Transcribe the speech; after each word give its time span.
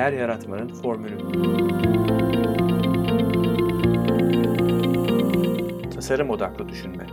Değer 0.00 0.12
yaratmanın 0.12 0.68
formülü. 0.68 1.18
Tasarım 5.90 6.30
odaklı 6.30 6.68
düşünme. 6.68 7.06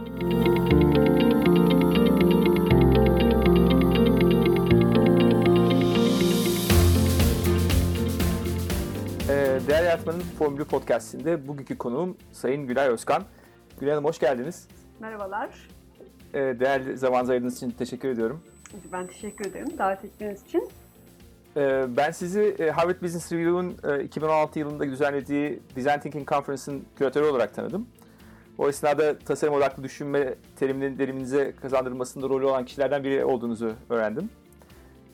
Ee, 9.29 9.59
Değer 9.67 9.83
Yaratmanın 9.83 10.19
Formülü 10.19 10.65
podcastinde 10.65 11.47
bugünkü 11.47 11.77
konuğum 11.77 12.17
Sayın 12.31 12.67
Gülay 12.67 12.87
Özkan. 12.87 13.23
Gülay 13.79 13.93
Hanım 13.93 14.05
hoş 14.05 14.19
geldiniz. 14.19 14.67
Merhabalar. 14.99 15.49
Ee, 16.33 16.39
değerli 16.39 16.97
zaman 16.97 17.27
ayırdığınız 17.27 17.57
için 17.57 17.71
teşekkür 17.71 18.09
ediyorum. 18.09 18.43
Ben 18.91 19.07
teşekkür 19.07 19.45
ederim 19.45 19.77
davet 19.77 20.05
ettiğiniz 20.05 20.43
için. 20.43 20.69
Ee, 21.57 21.85
ben 21.97 22.11
sizi 22.11 22.55
e, 22.59 22.69
Harvard 22.69 23.01
Business 23.01 23.31
Review'un 23.31 23.77
2016 24.03 24.59
e, 24.59 24.61
yılında 24.61 24.83
düzenlediği 24.83 25.59
Design 25.75 25.99
Thinking 25.99 26.29
Conference'ın 26.29 26.85
küratörü 26.97 27.25
olarak 27.25 27.55
tanıdım. 27.55 27.87
O 28.57 28.69
esnada 28.69 29.19
tasarım 29.19 29.53
odaklı 29.53 29.83
düşünme 29.83 30.35
teriminin 30.59 30.99
deriminize 30.99 31.53
kazandırılmasında 31.61 32.29
rolü 32.29 32.45
olan 32.45 32.65
kişilerden 32.65 33.03
biri 33.03 33.25
olduğunuzu 33.25 33.73
öğrendim. 33.89 34.29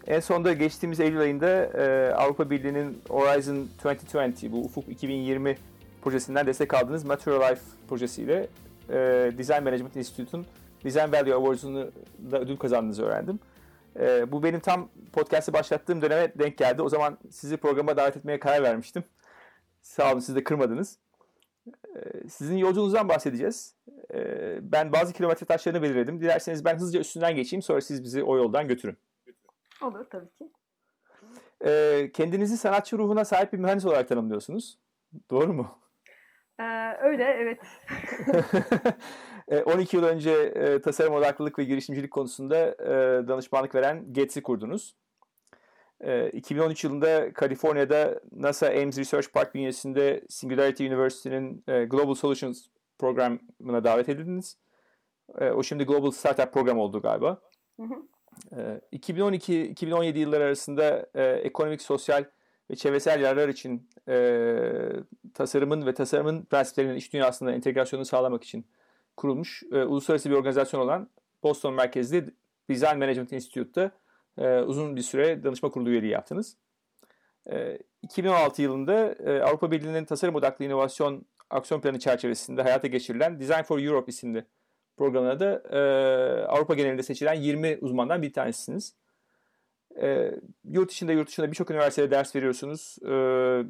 En 0.08 0.20
sonunda 0.20 0.54
geçtiğimiz 0.54 1.00
Eylül 1.00 1.20
ayında 1.20 1.50
e, 1.64 2.14
Avrupa 2.14 2.50
Birliği'nin 2.50 3.02
Horizon 3.10 3.68
2020, 3.96 4.52
bu 4.52 4.66
Ufuk 4.66 4.90
2020 4.90 5.58
projesinden 6.02 6.48
destek 6.48 6.74
aldığınız 6.74 7.06
Material 7.06 7.52
Life 7.52 7.62
projesiyle 7.90 8.48
Design 9.38 9.64
Management 9.64 9.96
Institute'un 9.96 10.46
Design 10.84 11.12
Value 11.12 11.34
Awards'unu 11.34 11.92
da 12.32 12.40
ödül 12.40 12.58
kazandığınızı 12.58 13.04
öğrendim. 13.04 13.40
E, 14.00 14.32
bu 14.32 14.44
benim 14.44 14.60
tam 14.60 14.90
podcast'ı 15.14 15.54
başlattığım 15.54 16.02
döneme 16.02 16.34
denk 16.40 16.58
geldi. 16.58 16.82
O 16.82 16.90
zaman 16.90 17.18
sizi 17.32 17.58
programa 17.58 17.98
davet 17.98 18.18
etmeye 18.18 18.40
karar 18.40 18.64
vermiştim. 18.64 19.04
Sağ 19.82 20.12
olun 20.12 20.20
siz 20.20 20.36
de 20.36 20.44
kırmadınız. 20.44 21.00
E, 21.68 22.30
sizin 22.30 22.58
yolculuğunuzdan 22.58 23.10
bahsedeceğiz. 23.10 23.76
E, 24.14 24.60
ben 24.72 24.92
bazı 24.92 25.14
kilometre 25.14 25.46
taşlarını 25.46 25.82
belirledim. 25.82 26.22
Dilerseniz 26.22 26.66
ben 26.66 26.76
hızlıca 26.76 27.00
üstünden 27.00 27.36
geçeyim 27.36 27.62
sonra 27.62 27.82
siz 27.82 28.04
bizi 28.04 28.24
o 28.24 28.38
yoldan 28.38 28.68
götürün. 28.68 28.98
Olur 29.82 30.06
tabii 30.10 30.30
ki. 30.30 30.50
E, 31.66 32.12
kendinizi 32.14 32.58
sanatçı 32.58 32.98
ruhuna 32.98 33.26
sahip 33.26 33.54
bir 33.54 33.58
mühendis 33.58 33.86
olarak 33.86 34.08
tanımlıyorsunuz. 34.08 34.78
Doğru 35.30 35.54
mu? 35.54 35.84
Ee, 36.60 36.98
öyle 37.02 37.24
evet. 37.24 37.60
12 39.52 39.98
yıl 39.98 40.04
önce 40.04 40.32
e, 40.32 40.82
tasarım 40.82 41.14
odaklılık 41.14 41.60
ve 41.60 41.64
girişimcilik 41.64 42.12
konusunda 42.12 42.58
e, 42.68 43.28
danışmanlık 43.28 43.76
veren 43.76 44.14
Get'si 44.14 44.44
kurdunuz. 44.44 44.96
E, 46.02 46.30
2013 46.30 46.84
yılında 46.84 47.34
Kaliforniya'da 47.34 48.20
NASA 48.32 48.68
Ames 48.68 48.98
Research 48.98 49.28
Park 49.34 49.56
bünyesinde 49.56 50.24
Singularity 50.30 50.88
University'nin 50.88 51.64
e, 51.68 51.86
Global 51.86 52.14
Solutions 52.14 52.68
programına 53.00 53.84
davet 53.84 54.10
edildiniz. 54.10 54.58
E, 55.40 55.50
o 55.50 55.64
şimdi 55.64 55.84
Global 55.84 56.12
Startup 56.12 56.54
Program 56.54 56.80
oldu 56.80 57.02
galiba. 57.02 57.42
Hı 57.80 57.84
hı. 57.84 57.96
E, 58.92 58.98
2012-2017 58.98 60.18
yılları 60.18 60.44
arasında 60.44 61.08
e, 61.16 61.24
ekonomik, 61.24 61.82
sosyal 61.82 62.26
ve 62.72 62.76
çevresel 62.76 63.22
yararlar 63.22 63.50
için 63.50 63.90
e, 64.10 64.16
tasarımın 65.34 65.86
ve 65.86 65.94
tasarımın 65.94 66.46
prensiplerinin 66.46 66.96
iş 66.96 67.14
dünyasında 67.14 67.52
entegrasyonu 67.52 68.06
sağlamak 68.06 68.44
için 68.44 68.66
kurulmuş 69.18 69.64
e, 69.72 69.84
uluslararası 69.84 70.30
bir 70.30 70.36
organizasyon 70.36 70.82
olan 70.82 71.10
Boston 71.44 71.74
merkezli 71.74 72.34
Design 72.70 72.98
Management 72.98 73.32
Institute'da 73.32 73.92
e, 74.38 74.62
uzun 74.62 74.96
bir 74.96 75.02
süre 75.02 75.44
danışma 75.44 75.70
kurulu 75.70 75.90
üyeliği 75.90 76.12
yaptınız. 76.12 76.58
E, 77.52 77.78
2016 78.02 78.62
yılında 78.62 79.14
e, 79.14 79.42
Avrupa 79.42 79.72
Birliği'nin 79.72 80.06
tasarım 80.06 80.36
odaklı 80.36 80.66
inovasyon 80.66 81.26
aksiyon 81.50 81.82
planı 81.82 82.00
çerçevesinde 82.00 82.62
hayata 82.62 82.88
geçirilen 82.88 83.40
Design 83.40 83.62
for 83.62 83.80
Europe 83.80 84.10
isimli 84.10 84.46
programına 84.98 85.40
da 85.40 85.64
e, 85.70 85.80
Avrupa 86.46 86.74
genelinde 86.74 87.04
seçilen 87.04 87.34
20 87.34 87.78
uzmandan 87.82 88.22
bir 88.22 88.34
tanesisiniz. 88.34 88.96
E, 90.02 90.32
yurt 90.64 90.92
içinde 90.92 91.14
yurt 91.14 91.28
dışında 91.28 91.52
birçok 91.52 91.72
üniversitede 91.72 92.12
ders 92.12 92.36
veriyorsunuz. 92.36 92.98
E, 93.04 93.08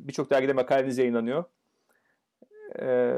birçok 0.08 0.30
dergide 0.30 0.54
makaleniz 0.54 0.98
yayınlanıyor. 0.98 1.44
E, 2.80 3.18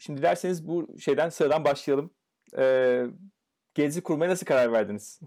şimdi 0.00 0.18
dilerseniz 0.18 0.68
bu 0.68 0.98
şeyden 0.98 1.28
sıradan 1.28 1.64
başlayalım. 1.64 2.10
E, 2.58 3.04
Gezi 3.74 4.02
kurmaya 4.02 4.30
nasıl 4.30 4.46
karar 4.46 4.72
verdiniz? 4.72 5.20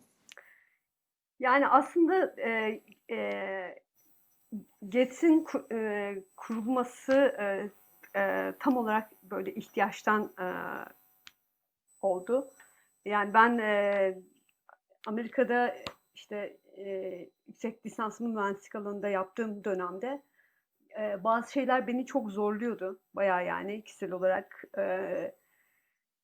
Yani 1.40 1.68
aslında 1.68 2.36
e, 2.38 2.82
e, 3.10 3.80
Getz'in 4.90 5.46
e, 5.72 6.16
kurulması 6.36 7.14
e, 7.14 7.70
e, 8.20 8.54
tam 8.60 8.78
olarak 8.78 9.12
böyle 9.24 9.54
ihtiyaçtan 9.54 10.34
e, 10.40 10.48
oldu. 12.02 12.52
Yani 13.06 13.34
ben 13.34 13.58
e, 13.58 14.18
Amerika'da 15.08 15.76
işte 16.16 16.58
e, 16.78 16.86
yüksek 17.48 17.86
lisansımı 17.86 18.30
mühendislik 18.30 18.76
alanında 18.76 19.10
yaptığım 19.10 19.64
dönemde 19.64 20.22
e, 21.00 21.24
bazı 21.24 21.52
şeyler 21.52 21.88
beni 21.88 22.06
çok 22.06 22.32
zorluyordu. 22.32 23.00
Baya 23.14 23.42
yani 23.42 23.84
kişisel 23.84 24.12
olarak 24.12 24.64
e, 24.78 25.36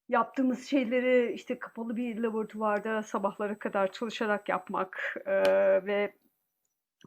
yaptığımız 0.10 0.66
şeyleri 0.66 1.34
işte 1.34 1.60
kapalı 1.60 1.96
bir 1.96 2.18
laboratuvarda 2.18 3.04
sabahlara 3.04 3.60
kadar 3.60 3.92
çalışarak 3.92 4.50
yapmak 4.50 5.18
e, 5.26 5.34
ve 5.86 6.14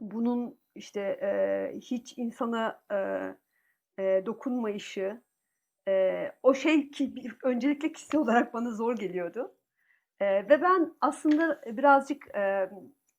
bunun 0.00 0.58
işte 0.74 1.00
e, 1.00 1.72
hiç 1.78 2.14
insana 2.18 2.82
e, 2.92 2.96
e, 3.98 4.26
dokunmayışı 4.26 5.22
e, 5.88 6.32
o 6.42 6.54
şey 6.54 6.90
ki 6.90 7.14
öncelikle 7.44 7.92
kişisel 7.92 8.20
olarak 8.20 8.54
bana 8.54 8.70
zor 8.70 8.96
geliyordu. 8.96 9.54
E, 10.20 10.26
ve 10.26 10.62
ben 10.62 10.94
aslında 11.00 11.62
birazcık 11.66 12.36
e, 12.36 12.70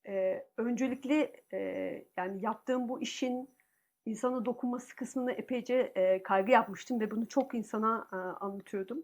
e, 0.08 0.46
öncelikli 0.58 1.34
e, 1.54 1.58
yani 2.18 2.46
yaptığım 2.46 2.90
bu 2.90 3.02
işin 3.02 3.50
insana 4.06 4.46
dokunması 4.46 4.96
kısmına 4.96 5.32
epeyce 5.32 5.76
e, 5.96 6.24
kaygı 6.24 6.52
yapmıştım 6.52 7.00
ve 7.00 7.12
bunu 7.12 7.28
çok 7.28 7.54
insana 7.54 8.08
e, 8.14 8.16
anlatıyordum. 8.16 9.04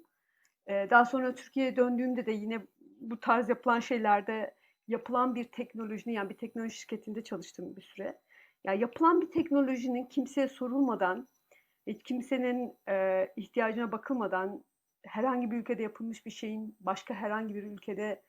E, 0.67 0.89
daha 0.89 1.05
sonra 1.05 1.35
Türkiye'ye 1.35 1.75
döndüğümde 1.75 2.25
de 2.25 2.31
yine 2.31 2.61
bu 3.01 3.19
tarz 3.19 3.49
yapılan 3.49 3.79
şeylerde 3.79 4.53
yapılan 4.87 5.35
bir 5.35 5.43
teknolojinin 5.43 6.13
yani 6.13 6.29
bir 6.29 6.37
teknoloji 6.37 6.77
şirketinde 6.77 7.23
çalıştım 7.23 7.75
bir 7.75 7.81
süre. 7.81 8.19
Yani 8.63 8.81
yapılan 8.81 9.21
bir 9.21 9.31
teknolojinin 9.31 10.05
kimseye 10.05 10.47
sorulmadan, 10.47 11.27
hiç 11.87 12.03
kimsenin 12.03 12.73
e, 12.89 13.27
ihtiyacına 13.35 13.91
bakılmadan 13.91 14.63
herhangi 15.03 15.51
bir 15.51 15.57
ülkede 15.57 15.83
yapılmış 15.83 16.25
bir 16.25 16.31
şeyin 16.31 16.75
başka 16.79 17.13
herhangi 17.13 17.55
bir 17.55 17.63
ülkede 17.63 18.21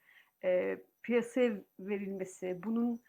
e, 0.45 0.79
piyasaya 1.03 1.53
verilmesi, 1.79 2.63
bunun 2.63 3.01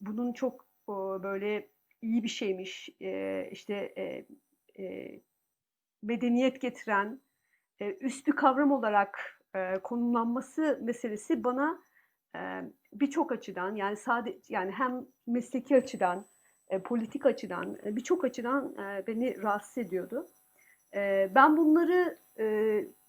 bunun 0.00 0.32
çok 0.32 0.66
e, 0.88 0.92
böyle 1.22 1.68
iyi 2.02 2.22
bir 2.22 2.28
şeymiş, 2.28 2.88
e, 3.00 3.48
işte 3.52 3.74
e, 3.96 4.26
e, 4.82 5.20
medeniyet 6.02 6.60
getiren 6.60 7.20
e, 7.80 7.96
üst 8.00 8.26
bir 8.26 8.32
kavram 8.32 8.72
olarak 8.72 9.40
e, 9.54 9.78
konumlanması 9.78 10.78
meselesi 10.82 11.44
bana 11.44 11.82
e, 12.36 12.40
birçok 12.92 13.32
açıdan 13.32 13.74
yani 13.74 13.96
sadece 13.96 14.38
yani 14.48 14.70
hem 14.70 15.06
mesleki 15.26 15.76
açıdan, 15.76 16.26
e, 16.68 16.82
politik 16.82 17.26
açıdan, 17.26 17.78
e, 17.84 17.96
birçok 17.96 18.24
açıdan 18.24 18.74
e, 18.78 19.06
beni 19.06 19.42
rahatsız 19.42 19.78
ediyordu. 19.78 20.26
E, 20.94 21.30
ben 21.34 21.56
bunları 21.56 22.18
e, 22.38 22.44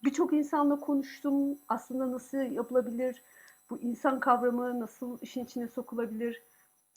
birçok 0.03 0.33
insanla 0.33 0.79
konuştum. 0.79 1.59
Aslında 1.67 2.11
nasıl 2.11 2.37
yapılabilir? 2.37 3.23
Bu 3.69 3.79
insan 3.81 4.19
kavramı 4.19 4.79
nasıl 4.79 5.17
işin 5.21 5.43
içine 5.45 5.67
sokulabilir? 5.67 6.43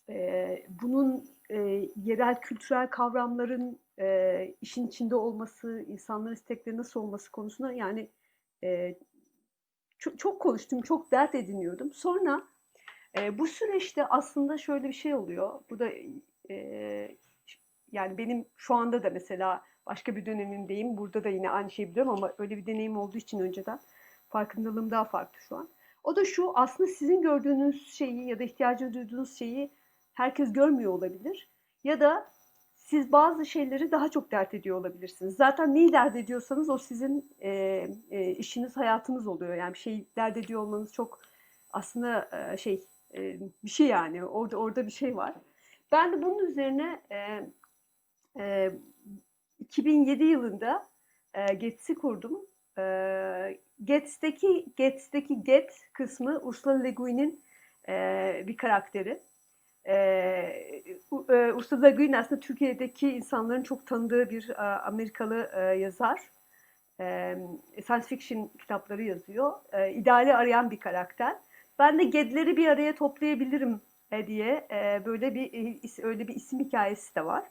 E, 0.09 0.67
bunun 0.83 1.25
e, 1.51 1.89
yerel 1.97 2.41
kültürel 2.41 2.91
kavramların 2.91 3.79
e, 3.99 4.55
işin 4.61 4.87
içinde 4.87 5.15
olması, 5.15 5.85
insanların 5.89 6.35
istekleri 6.35 6.77
nasıl 6.77 7.01
olması 7.01 7.33
konusunda 7.33 7.73
yani 7.73 8.09
e, 8.65 8.95
çok, 9.99 10.19
çok 10.19 10.41
konuştum, 10.41 10.83
çok 10.83 11.13
dert 11.13 11.35
ediniyordum. 11.35 11.93
Sonra 11.93 12.43
e, 13.19 13.39
bu 13.39 13.47
süreçte 13.47 14.07
aslında 14.07 14.59
şöyle 14.59 14.89
bir 14.89 14.93
şey 14.93 15.15
oluyor. 15.15 15.61
Bu 15.71 15.79
da 15.79 15.89
e, 16.51 17.17
yani 17.93 18.19
benim 18.19 18.45
şu 18.57 18.75
anda 18.75 19.03
da 19.03 19.11
mesela 19.11 19.63
başka 19.87 20.17
bir 20.17 20.27
dönemimdeyim. 20.27 20.97
Burada 20.97 21.25
da 21.25 21.29
yine 21.29 21.51
aynı 21.51 21.71
şeyi 21.71 21.91
biliyorum 21.91 22.13
ama 22.13 22.33
öyle 22.39 22.57
bir 22.57 22.67
deneyim 22.67 22.97
olduğu 22.97 23.19
için 23.19 23.41
önceden 23.41 23.81
farkındalığım 24.29 24.91
daha 24.91 25.05
farklı 25.05 25.41
şu 25.41 25.57
an. 25.57 25.69
O 26.05 26.17
da 26.17 26.25
şu 26.25 26.53
aslında 26.55 26.91
sizin 26.91 27.23
gördüğünüz 27.23 27.95
şeyi 27.95 28.29
ya 28.29 28.39
da 28.39 28.45
ihtiyacı 28.45 28.95
duyduğunuz 28.95 29.39
şeyi 29.39 29.71
herkes 30.15 30.53
görmüyor 30.53 30.93
olabilir. 30.93 31.49
Ya 31.85 32.01
da 32.01 32.33
siz 32.75 33.13
bazı 33.13 33.47
şeyleri 33.47 33.91
daha 33.91 34.11
çok 34.11 34.31
dert 34.33 34.55
ediyor 34.55 34.77
olabilirsiniz. 34.77 35.37
Zaten 35.37 35.75
neyi 35.75 35.93
dert 35.93 36.17
ediyorsanız 36.17 36.71
o 36.71 36.79
sizin 36.79 37.35
e, 37.39 37.51
e, 38.11 38.31
işiniz, 38.31 38.77
hayatınız 38.77 39.27
oluyor. 39.27 39.55
Yani 39.55 39.75
bir 39.75 39.79
şey 39.79 40.07
dert 40.17 40.37
ediyor 40.37 40.63
olmanız 40.63 40.93
çok 40.93 41.21
aslında 41.71 42.29
e, 42.53 42.57
şey 42.57 42.85
e, 43.15 43.41
bir 43.65 43.71
şey 43.71 43.87
yani 43.87 44.25
orada 44.25 44.57
orada 44.57 44.87
bir 44.87 44.93
şey 44.93 45.17
var. 45.17 45.35
ben 45.93 46.13
de 46.13 46.23
bunun 46.23 46.47
üzerine 46.47 47.03
e, 47.11 47.51
e, 48.41 48.73
2007 49.61 50.25
yılında 50.25 50.89
e, 51.35 51.55
Gets'i 51.55 51.95
kurdum. 51.95 52.41
E, 52.79 52.83
Gets'teki 53.85 54.67
Gets'teki 54.77 55.43
Get 55.43 55.89
kısmı 55.93 56.41
Ursula 56.43 56.83
Le 56.83 56.91
Guin'in 56.91 57.45
e, 57.89 58.45
bir 58.47 58.57
karakteri. 58.57 59.21
E, 59.85 59.95
e, 61.29 61.53
Ursula 61.53 61.91
Guin 61.91 62.13
aslında 62.13 62.41
Türkiye'deki 62.41 63.11
insanların 63.11 63.63
çok 63.63 63.87
tanıdığı 63.87 64.31
bir 64.31 64.49
e, 64.49 64.55
Amerikalı 64.63 65.51
e, 65.55 65.61
yazar. 65.61 66.21
E, 67.01 67.37
science 67.87 68.07
fiction 68.07 68.51
kitapları 68.59 69.03
yazıyor. 69.03 69.53
E, 69.73 69.93
ideali 69.93 70.35
arayan 70.35 70.71
bir 70.71 70.81
karakter. 70.81 71.37
Ben 71.79 71.99
de 71.99 72.05
Ged'leri 72.05 72.57
bir 72.57 72.69
araya 72.69 72.95
toplayabilirim 72.95 73.81
diye 74.27 74.67
e, 74.71 75.03
böyle 75.05 75.35
bir 75.35 75.53
e, 75.53 76.07
öyle 76.07 76.29
bir 76.29 76.35
isim 76.35 76.61
hikayesi 76.61 77.15
de 77.15 77.25
var. 77.25 77.45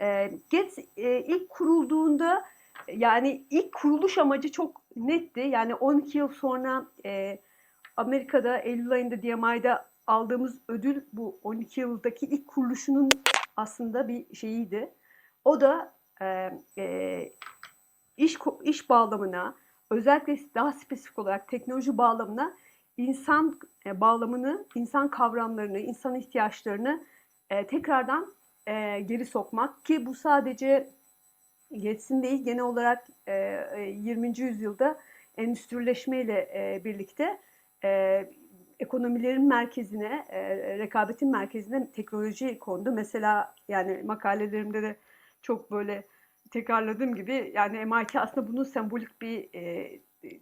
E, 0.00 0.30
Get 0.50 0.78
e, 0.96 1.20
ilk 1.20 1.48
kurulduğunda 1.48 2.44
yani 2.92 3.46
ilk 3.50 3.72
kuruluş 3.72 4.18
amacı 4.18 4.52
çok 4.52 4.82
netti. 4.96 5.40
Yani 5.40 5.74
12 5.74 6.18
yıl 6.18 6.28
sonra 6.28 6.86
e, 7.04 7.38
Amerika'da 7.96 8.58
Eylül 8.58 8.90
ayında 8.90 9.22
DMI'da 9.22 9.87
aldığımız 10.08 10.60
ödül 10.68 11.04
bu 11.12 11.40
12 11.42 11.80
yıldaki 11.80 12.26
ilk 12.26 12.48
kuruluşunun 12.48 13.10
aslında 13.56 14.08
bir 14.08 14.34
şeyiydi. 14.34 14.94
O 15.44 15.60
da 15.60 15.94
e, 16.22 16.50
e, 16.78 17.32
iş 18.16 18.38
iş 18.62 18.90
bağlamına 18.90 19.54
özellikle 19.90 20.38
daha 20.54 20.72
spesifik 20.72 21.18
olarak 21.18 21.48
teknoloji 21.48 21.98
bağlamına 21.98 22.56
insan 22.96 23.60
e, 23.86 24.00
bağlamını, 24.00 24.66
insan 24.74 25.10
kavramlarını, 25.10 25.78
insan 25.78 26.14
ihtiyaçlarını 26.14 27.04
e, 27.50 27.66
tekrardan 27.66 28.34
e, 28.66 29.00
geri 29.00 29.26
sokmak 29.26 29.84
ki 29.84 30.06
bu 30.06 30.14
sadece 30.14 30.90
geçsin 31.72 32.22
değil 32.22 32.44
genel 32.44 32.62
olarak 32.62 33.06
e, 33.28 33.34
20. 33.80 34.28
E, 34.28 34.42
yüzyılda 34.42 34.98
endüstrileşmeyle 35.36 36.38
e, 36.54 36.84
birlikte 36.84 37.40
e, 37.84 38.30
ekonomilerin 38.80 39.48
merkezine, 39.48 40.24
e, 40.28 40.78
rekabetin 40.78 41.30
merkezine 41.30 41.90
teknoloji 41.90 42.58
kondu. 42.58 42.92
Mesela 42.92 43.54
yani 43.68 44.02
makalelerimde 44.02 44.82
de 44.82 44.96
çok 45.42 45.70
böyle 45.70 46.04
tekrarladığım 46.50 47.14
gibi 47.14 47.52
yani 47.54 47.84
MIT 47.84 48.16
aslında 48.16 48.48
bunun 48.48 48.64
sembolik 48.64 49.22
bir 49.22 49.54
e, 49.54 50.00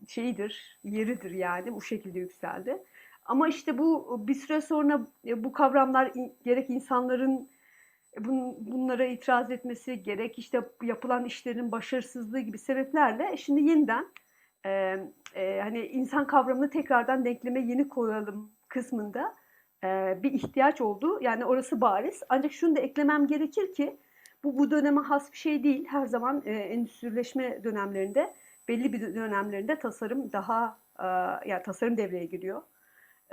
şeyidir, 0.08 0.78
yeridir 0.84 1.30
yani 1.30 1.74
bu 1.74 1.82
şekilde 1.82 2.18
yükseldi. 2.18 2.82
Ama 3.24 3.48
işte 3.48 3.78
bu 3.78 4.16
bir 4.28 4.34
süre 4.34 4.60
sonra 4.60 5.06
e, 5.26 5.44
bu 5.44 5.52
kavramlar 5.52 6.12
gerek 6.44 6.70
insanların 6.70 7.48
e, 8.18 8.24
bunlara 8.58 9.06
itiraz 9.06 9.50
etmesi, 9.50 10.02
gerek 10.02 10.38
işte 10.38 10.60
yapılan 10.82 11.24
işlerin 11.24 11.72
başarısızlığı 11.72 12.40
gibi 12.40 12.58
sebeplerle 12.58 13.36
şimdi 13.36 13.62
yeniden 13.62 14.06
e, 14.66 14.98
e, 15.34 15.60
hani 15.60 15.86
insan 15.86 16.26
kavramını 16.26 16.70
tekrardan 16.70 17.24
denkleme 17.24 17.60
yeni 17.60 17.88
koyalım 17.88 18.52
kısmında 18.68 19.34
e, 19.84 20.18
bir 20.22 20.32
ihtiyaç 20.32 20.80
oldu. 20.80 21.18
Yani 21.22 21.44
orası 21.44 21.80
bariz. 21.80 22.22
Ancak 22.28 22.52
şunu 22.52 22.76
da 22.76 22.80
eklemem 22.80 23.26
gerekir 23.26 23.74
ki 23.74 23.98
bu 24.44 24.58
bu 24.58 24.70
döneme 24.70 25.00
has 25.00 25.32
bir 25.32 25.36
şey 25.36 25.64
değil. 25.64 25.86
Her 25.88 26.06
zaman 26.06 26.42
e, 26.46 26.52
endüstrileşme 26.52 27.64
dönemlerinde 27.64 28.34
belli 28.68 28.92
bir 28.92 29.14
dönemlerinde 29.14 29.78
tasarım 29.78 30.32
daha 30.32 30.78
e, 30.98 31.06
yani 31.50 31.62
tasarım 31.62 31.96
devreye 31.96 32.24
giriyor. 32.24 32.62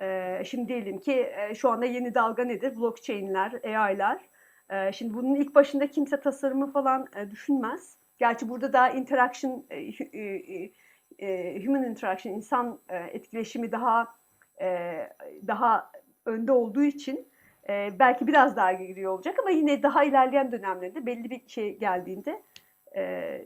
E, 0.02 0.42
şimdi 0.46 0.68
diyelim 0.68 1.00
ki 1.00 1.32
e, 1.38 1.56
şu 1.56 1.70
anda 1.70 1.86
yeni 1.86 2.16
dalga 2.16 2.44
nedir? 2.44 2.76
Blockchain'ler, 2.76 3.52
AI'lar. 3.64 4.22
E, 4.70 4.92
şimdi 4.92 5.14
bunun 5.14 5.36
ilk 5.36 5.56
başında 5.56 5.88
kimse 5.88 6.20
tasarımı 6.20 6.72
falan 6.72 7.08
e, 7.16 7.32
düşünmez. 7.32 7.98
Gerçi 8.18 8.50
burada 8.50 8.74
daha 8.74 8.90
interaction, 8.90 9.66
e, 9.70 9.78
e, 10.20 10.72
e, 11.20 11.60
human 11.66 11.84
interaction, 11.84 12.34
insan 12.34 12.80
e, 12.90 12.98
etkileşimi 12.98 13.72
daha 13.72 14.16
e, 14.62 14.98
daha 15.48 15.92
önde 16.26 16.52
olduğu 16.52 16.84
için 16.84 17.28
e, 17.70 17.90
belki 18.00 18.28
biraz 18.28 18.56
daha 18.56 18.74
giriyor 18.74 19.14
olacak 19.14 19.40
ama 19.40 19.50
yine 19.50 19.84
daha 19.84 20.04
ilerleyen 20.04 20.52
dönemlerde 20.52 21.06
belli 21.06 21.30
bir 21.30 21.42
şey 21.48 21.78
geldiğinde 21.78 22.44
e, 22.96 23.42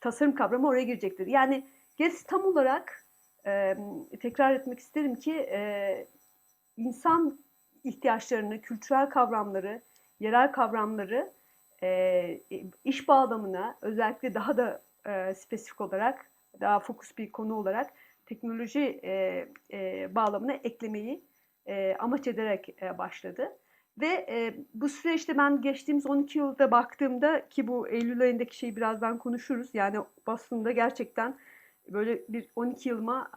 tasarım 0.00 0.34
kavramı 0.34 0.68
oraya 0.68 0.82
girecektir. 0.82 1.26
Yani 1.26 1.66
GES 1.96 2.22
tam 2.22 2.44
olarak 2.44 3.04
e, 3.46 3.76
tekrar 4.20 4.54
etmek 4.54 4.78
isterim 4.78 5.14
ki 5.14 5.32
e, 5.32 6.06
insan 6.76 7.38
ihtiyaçlarını, 7.84 8.60
kültürel 8.60 9.10
kavramları, 9.10 9.82
yerel 10.20 10.52
kavramları 10.52 11.32
e, 11.82 12.40
iş 12.84 13.08
bağlamına 13.08 13.78
özellikle 13.82 14.34
daha 14.34 14.56
da 14.56 14.82
e, 15.06 15.34
spesifik 15.34 15.80
olarak, 15.80 16.30
daha 16.60 16.80
fokus 16.80 17.18
bir 17.18 17.32
konu 17.32 17.54
olarak 17.54 17.90
teknoloji 18.26 19.00
e, 19.04 19.48
e, 19.72 20.14
bağlamına 20.14 20.52
eklemeyi 20.52 21.24
e, 21.66 21.96
amaç 21.98 22.26
ederek 22.26 22.82
e, 22.82 22.98
başladı. 22.98 23.58
Ve 24.00 24.06
e, 24.06 24.54
bu 24.74 24.88
süreçte 24.88 25.38
ben 25.38 25.60
geçtiğimiz 25.60 26.06
12 26.06 26.38
yılda 26.38 26.70
baktığımda 26.70 27.48
ki 27.48 27.66
bu 27.68 27.88
Eylül 27.88 28.20
ayındaki 28.20 28.56
şeyi 28.56 28.76
birazdan 28.76 29.18
konuşuruz. 29.18 29.70
Yani 29.74 29.98
Boston'da 30.26 30.72
gerçekten 30.72 31.38
böyle 31.88 32.22
bir 32.28 32.48
12 32.56 32.88
yılıma 32.88 33.30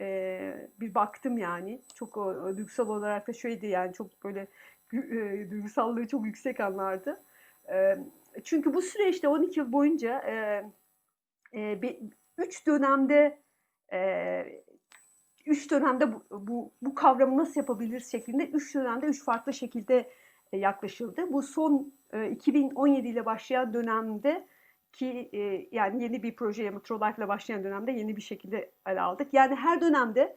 e, 0.00 0.68
bir 0.80 0.94
baktım 0.94 1.38
yani. 1.38 1.80
Çok 1.94 2.16
o, 2.16 2.56
duygusal 2.56 2.88
olarak 2.88 3.28
da 3.28 3.32
şöyleydi 3.32 3.66
yani 3.66 3.92
çok 3.92 4.24
böyle 4.24 4.46
e, 4.92 5.50
duygusallığı 5.50 6.06
çok 6.06 6.26
yüksek 6.26 6.60
anlardı. 6.60 7.22
E, 7.72 7.98
çünkü 8.44 8.74
bu 8.74 8.82
süreçte 8.82 9.28
12 9.28 9.60
yıl 9.60 9.72
boyunca 9.72 10.18
e, 10.18 10.64
e, 11.54 11.82
üç 12.38 12.66
dönemde 12.66 13.38
e, 13.92 14.62
üç 15.46 15.70
dönemde 15.70 16.12
bu, 16.12 16.24
bu, 16.30 16.72
bu 16.82 16.94
kavramı 16.94 17.36
nasıl 17.36 17.60
yapabiliriz 17.60 18.10
şeklinde 18.10 18.46
üç 18.46 18.74
dönemde 18.74 19.06
üç 19.06 19.24
farklı 19.24 19.52
şekilde 19.52 20.10
e, 20.52 20.58
yaklaşıldı. 20.58 21.32
Bu 21.32 21.42
son 21.42 21.92
e, 22.12 22.30
2017 22.30 23.08
ile 23.08 23.26
başlayan 23.26 23.74
dönemde 23.74 24.48
ki 24.92 25.30
e, 25.32 25.68
yani 25.72 26.02
yeni 26.02 26.22
bir 26.22 26.36
projeye 26.36 26.70
Metrolife 26.70 27.14
ile 27.18 27.28
başlayan 27.28 27.64
dönemde 27.64 27.92
yeni 27.92 28.16
bir 28.16 28.22
şekilde 28.22 28.72
ele 28.86 29.00
aldık. 29.00 29.34
Yani 29.34 29.54
her 29.54 29.80
dönemde 29.80 30.36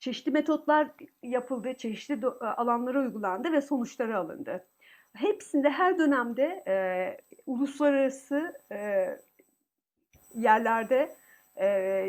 çeşitli 0.00 0.30
metotlar 0.30 0.88
yapıldı, 1.22 1.74
çeşitli 1.74 2.22
do, 2.22 2.38
e, 2.42 2.44
alanlara 2.44 3.00
uygulandı 3.00 3.52
ve 3.52 3.60
sonuçları 3.60 4.18
alındı. 4.18 4.66
Hepsinde 5.12 5.70
her 5.70 5.98
dönemde 5.98 6.64
e, 6.68 6.76
uluslararası 7.46 8.54
e, 8.72 9.06
yerlerde 10.36 11.16
e, 11.60 12.06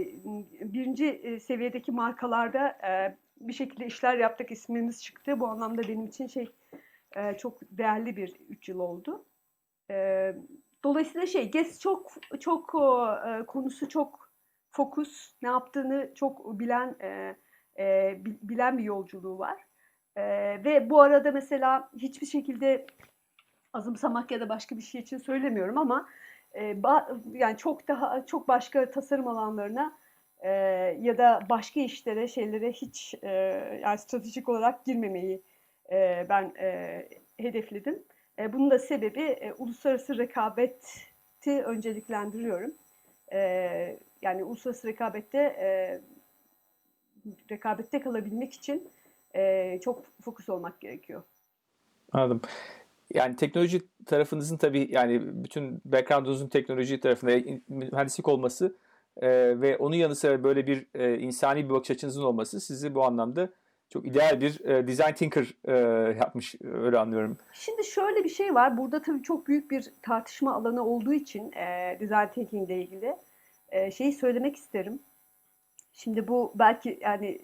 birinci 0.61 1.39
seviyedeki 1.39 1.91
markalarda 1.91 2.67
e, 2.67 3.17
bir 3.39 3.53
şekilde 3.53 3.85
işler 3.85 4.17
yaptık, 4.17 4.51
ismimiz 4.51 5.03
çıktı. 5.03 5.39
Bu 5.39 5.47
anlamda 5.47 5.81
benim 5.81 6.05
için 6.05 6.27
şey 6.27 6.51
e, 7.15 7.37
çok 7.37 7.61
değerli 7.71 8.15
bir 8.17 8.35
üç 8.49 8.69
yıl 8.69 8.79
oldu. 8.79 9.25
E, 9.91 10.35
dolayısıyla 10.83 11.27
şey, 11.27 11.51
GES 11.51 11.79
çok 11.79 12.11
çok 12.39 12.75
e, 13.27 13.45
konusu 13.45 13.89
çok 13.89 14.31
fokus, 14.71 15.33
ne 15.41 15.49
yaptığını 15.49 16.13
çok 16.15 16.59
bilen 16.59 16.95
e, 17.01 17.35
e, 17.79 18.15
bilen 18.25 18.77
bir 18.77 18.83
yolculuğu 18.83 19.39
var. 19.39 19.61
E, 20.15 20.23
ve 20.63 20.89
bu 20.89 21.01
arada 21.01 21.31
mesela 21.31 21.89
hiçbir 21.97 22.27
şekilde 22.27 22.87
azımsamak 23.73 24.31
ya 24.31 24.39
da 24.39 24.49
başka 24.49 24.77
bir 24.77 24.81
şey 24.81 25.01
için 25.01 25.17
söylemiyorum 25.17 25.77
ama 25.77 26.09
e, 26.57 26.77
yani 27.33 27.57
çok 27.57 27.87
daha 27.87 28.25
çok 28.25 28.47
başka 28.47 28.91
tasarım 28.91 29.27
alanlarına 29.27 29.97
e, 30.39 30.49
ya 30.99 31.17
da 31.17 31.39
başka 31.49 31.79
işlere 31.79 32.27
şeylere 32.27 32.71
hiç 32.71 33.15
e, 33.21 33.29
yani 33.83 33.97
stratejik 33.97 34.49
olarak 34.49 34.85
girmemeyi 34.85 35.41
e, 35.91 36.25
ben 36.29 36.53
e, 36.59 37.09
hedefledim. 37.37 38.03
E, 38.39 38.53
bunun 38.53 38.71
da 38.71 38.79
sebebi 38.79 39.21
e, 39.21 39.53
uluslararası 39.53 40.17
rekabeti 40.17 41.63
önceliklendiriyorum. 41.65 42.73
E, 43.33 43.39
yani 44.21 44.43
uluslararası 44.43 44.87
rekabette 44.87 45.37
e, 45.37 46.01
rekabette 47.51 48.01
kalabilmek 48.01 48.53
için 48.53 48.89
e, 49.35 49.79
çok 49.83 50.05
fokus 50.21 50.49
olmak 50.49 50.81
gerekiyor. 50.81 51.23
Anladım. 52.11 52.41
Yani 53.13 53.35
teknoloji 53.35 53.81
tarafınızın 54.05 54.57
tabii 54.57 54.87
yani 54.91 55.43
bütün 55.43 55.81
background'unuzun 55.85 56.47
teknoloji 56.47 56.99
tarafında 56.99 57.31
mühendislik 57.67 58.27
olması 58.27 58.77
e, 59.17 59.29
ve 59.61 59.77
onun 59.77 59.95
yanı 59.95 60.15
sıra 60.15 60.43
böyle 60.43 60.67
bir 60.67 60.87
e, 60.95 61.19
insani 61.19 61.65
bir 61.65 61.69
bakış 61.69 61.91
açınızın 61.91 62.23
olması 62.23 62.61
sizi 62.61 62.95
bu 62.95 63.03
anlamda 63.03 63.49
çok 63.89 64.07
ideal 64.07 64.41
bir 64.41 64.65
e, 64.65 64.87
design 64.87 65.13
thinker 65.13 65.53
e, 65.65 65.73
yapmış 66.19 66.55
öyle 66.61 66.97
anlıyorum. 66.97 67.37
Şimdi 67.53 67.83
şöyle 67.83 68.23
bir 68.23 68.29
şey 68.29 68.55
var. 68.55 68.77
Burada 68.77 69.01
tabii 69.01 69.23
çok 69.23 69.47
büyük 69.47 69.71
bir 69.71 69.93
tartışma 70.01 70.53
alanı 70.55 70.85
olduğu 70.85 71.13
için 71.13 71.51
e, 71.51 71.97
design 71.99 72.27
thinking 72.33 72.69
ile 72.69 72.81
ilgili 72.81 73.15
e, 73.69 73.91
şeyi 73.91 74.13
söylemek 74.13 74.55
isterim. 74.55 74.99
Şimdi 75.93 76.27
bu 76.27 76.53
belki 76.55 76.99
yani 77.01 77.41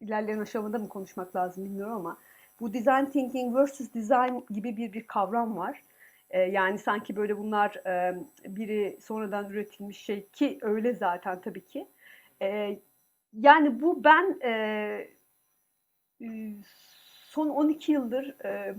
ilerleyen 0.00 0.38
aşamada 0.38 0.78
mı 0.78 0.88
konuşmak 0.88 1.36
lazım 1.36 1.64
bilmiyorum 1.64 1.94
ama 1.96 2.18
bu 2.60 2.74
design 2.74 3.04
thinking 3.04 3.56
versus 3.56 3.94
design 3.94 4.42
gibi 4.50 4.76
bir 4.76 4.92
bir 4.92 5.06
kavram 5.06 5.56
var. 5.56 5.82
E, 6.30 6.40
yani 6.40 6.78
sanki 6.78 7.16
böyle 7.16 7.38
bunlar 7.38 7.74
e, 7.86 8.16
biri 8.46 8.98
sonradan 9.00 9.50
üretilmiş 9.50 9.98
şey 9.98 10.26
ki 10.26 10.58
öyle 10.62 10.94
zaten 10.94 11.40
tabii 11.40 11.66
ki. 11.66 11.86
E, 12.42 12.78
yani 13.32 13.80
bu 13.80 14.04
ben 14.04 14.40
e, 14.44 14.50
e 16.20 16.26
son 17.36 17.48
12 17.48 17.92
yıldır 17.92 18.44
e, 18.44 18.74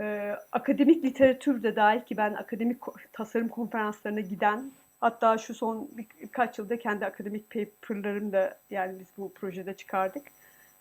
e, 0.00 0.36
akademik 0.52 1.04
literatürde 1.04 1.76
dahil 1.76 2.00
ki 2.00 2.16
ben 2.16 2.34
akademik 2.34 2.78
tasarım 3.12 3.48
konferanslarına 3.48 4.20
giden 4.20 4.72
hatta 5.00 5.38
şu 5.38 5.54
son 5.54 5.90
birkaç 6.20 6.58
yılda 6.58 6.78
kendi 6.78 7.06
akademik 7.06 7.50
paperlarımı 7.50 8.32
da 8.32 8.58
yani 8.70 9.00
biz 9.00 9.08
bu 9.18 9.32
projede 9.32 9.74
çıkardık. 9.74 10.22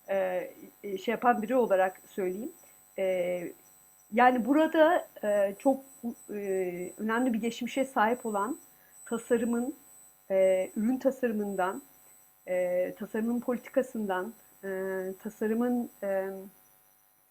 E, 0.10 0.54
şey 0.84 1.12
yapan 1.12 1.42
biri 1.42 1.56
olarak 1.56 2.02
söyleyeyim. 2.08 2.52
E, 2.98 3.54
yani 4.14 4.46
burada 4.46 5.08
e, 5.24 5.56
çok 5.60 5.84
e, 6.30 6.94
önemli 6.98 7.34
bir 7.34 7.42
geçmişe 7.42 7.86
sahip 7.86 8.26
olan 8.26 8.60
tasarımın, 9.06 9.76
e, 10.32 10.70
ürün 10.76 10.98
tasarımından, 10.98 11.82
e, 12.48 12.94
tasarımın 13.00 13.40
politikasından, 13.40 14.34
e, 14.64 14.70
tasarımın 15.20 15.90
e, 16.04 16.30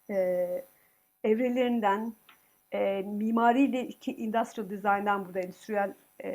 e, 0.09 0.65
evrelerinden, 1.23 2.13
e, 2.71 3.01
mimariyle 3.01 3.87
iki 3.87 4.15
industrial 4.15 4.69
design'dan 4.69 5.25
burada 5.25 5.39
endüstriyel 5.39 5.93
e, 6.19 6.29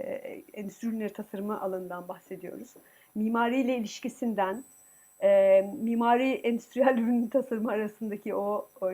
endüstri 0.52 0.88
ürünleri 0.88 1.12
tasarımı 1.12 1.60
alanından 1.60 2.08
bahsediyoruz. 2.08 2.74
Mimariyle 3.14 3.76
ilişkisinden, 3.76 4.64
e, 5.22 5.62
mimari 5.82 6.32
endüstriyel 6.32 6.98
ürün 7.02 7.28
tasarımı 7.28 7.70
arasındaki 7.70 8.34
o, 8.34 8.68
o 8.80 8.90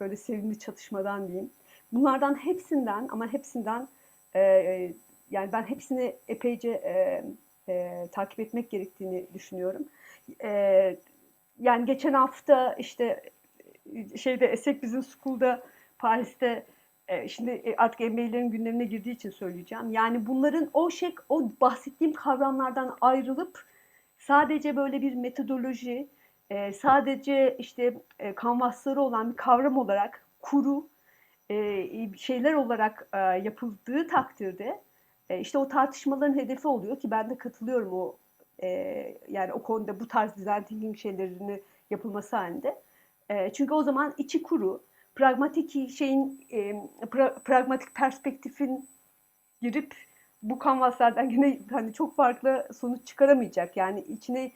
böyle 0.00 0.16
sevimli 0.16 0.58
çatışmadan 0.58 1.28
diyeyim. 1.28 1.50
Bunlardan 1.92 2.34
hepsinden 2.34 3.08
ama 3.10 3.32
hepsinden 3.32 3.88
e, 4.34 4.92
yani 5.30 5.52
ben 5.52 5.62
hepsini 5.62 6.16
epeyce 6.28 6.70
e, 6.70 7.24
e, 7.68 8.06
takip 8.12 8.40
etmek 8.40 8.70
gerektiğini 8.70 9.26
düşünüyorum. 9.34 9.88
E, 10.44 10.96
yani 11.60 11.84
geçen 11.86 12.12
hafta 12.12 12.74
işte 12.74 13.22
şeyde 14.16 14.46
Esek 14.46 14.82
Business 14.82 15.16
School'da 15.16 15.62
Paris'te 15.98 16.66
e, 17.08 17.28
şimdi 17.28 17.50
e, 17.50 17.76
artık 17.76 18.00
MBA'lerin 18.00 18.50
gündemine 18.50 18.84
girdiği 18.84 19.12
için 19.12 19.30
söyleyeceğim. 19.30 19.92
Yani 19.92 20.26
bunların 20.26 20.70
o 20.72 20.90
şey 20.90 21.14
o 21.28 21.52
bahsettiğim 21.60 22.12
kavramlardan 22.12 22.96
ayrılıp 23.00 23.64
sadece 24.30 24.76
böyle 24.76 25.02
bir 25.02 25.14
metodoloji, 25.14 26.08
e, 26.50 26.72
sadece 26.72 27.56
işte 27.58 27.94
kanvasları 28.34 29.02
olan 29.02 29.32
bir 29.32 29.36
kavram 29.36 29.78
olarak 29.78 30.24
kuru 30.40 30.88
şeyler 32.16 32.54
olarak 32.54 33.08
yapıldığı 33.42 34.06
takdirde 34.06 34.80
işte 35.40 35.58
o 35.58 35.68
tartışmaların 35.68 36.38
hedefi 36.38 36.68
oluyor 36.68 37.00
ki 37.00 37.10
ben 37.10 37.30
de 37.30 37.38
katılıyorum 37.38 37.92
o 37.92 38.16
yani 39.28 39.52
o 39.52 39.62
konuda 39.62 40.00
bu 40.00 40.08
tarz 40.08 40.36
design 40.36 40.62
thinking 40.62 40.96
şeylerini 40.96 41.60
yapılması 41.90 42.36
halinde. 42.36 42.82
E, 43.28 43.52
çünkü 43.52 43.74
o 43.74 43.82
zaman 43.82 44.14
içi 44.18 44.42
kuru, 44.42 44.82
pragmatik 45.14 45.90
şeyin, 45.90 46.46
e, 46.52 46.88
pra, 47.10 47.34
pragmatik 47.34 47.94
perspektifin 47.94 48.88
girip 49.62 49.94
bu 50.42 50.58
kanvaslardan 50.58 51.30
yine 51.30 51.58
hani 51.70 51.92
çok 51.92 52.16
farklı 52.16 52.68
sonuç 52.74 53.06
çıkaramayacak. 53.06 53.76
Yani 53.76 54.00
içine 54.00 54.52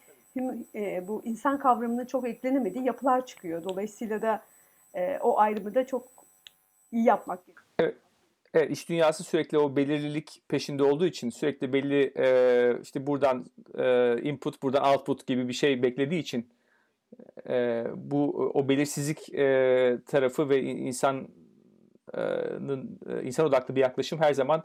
e, 0.75 1.09
bu 1.09 1.23
insan 1.25 1.59
kavramına 1.59 2.07
çok 2.07 2.29
eklenemediği 2.29 2.85
yapılar 2.85 3.26
çıkıyor. 3.26 3.64
Dolayısıyla 3.64 4.23
da 4.23 4.43
e, 4.95 5.19
o 5.19 5.38
ayrımı 5.38 5.75
da 5.75 5.87
çok 5.87 6.09
iyi 6.93 7.05
yapmak 7.05 7.47
gerekiyor. 7.47 7.64
Evet. 7.79 8.71
İş 8.71 8.88
dünyası 8.88 9.25
sürekli 9.25 9.59
o 9.59 9.76
belirlilik 9.76 10.43
peşinde 10.49 10.83
olduğu 10.83 11.07
için 11.07 11.31
sürekli 11.31 11.73
belli 11.73 12.12
e, 12.17 12.79
işte 12.83 13.07
buradan 13.07 13.47
e, 13.79 14.17
input, 14.23 14.62
buradan 14.62 14.93
output 14.93 15.26
gibi 15.26 15.49
bir 15.49 15.53
şey 15.53 15.83
beklediği 15.83 16.21
için 16.21 16.49
e, 17.49 17.85
bu 17.95 18.50
o 18.55 18.69
belirsizlik 18.69 19.35
e, 19.35 19.99
tarafı 20.07 20.49
ve 20.49 20.62
insanın 20.62 21.29
e, 22.14 23.23
insan 23.23 23.47
odaklı 23.47 23.76
bir 23.76 23.81
yaklaşım 23.81 24.21
her 24.21 24.33
zaman 24.33 24.64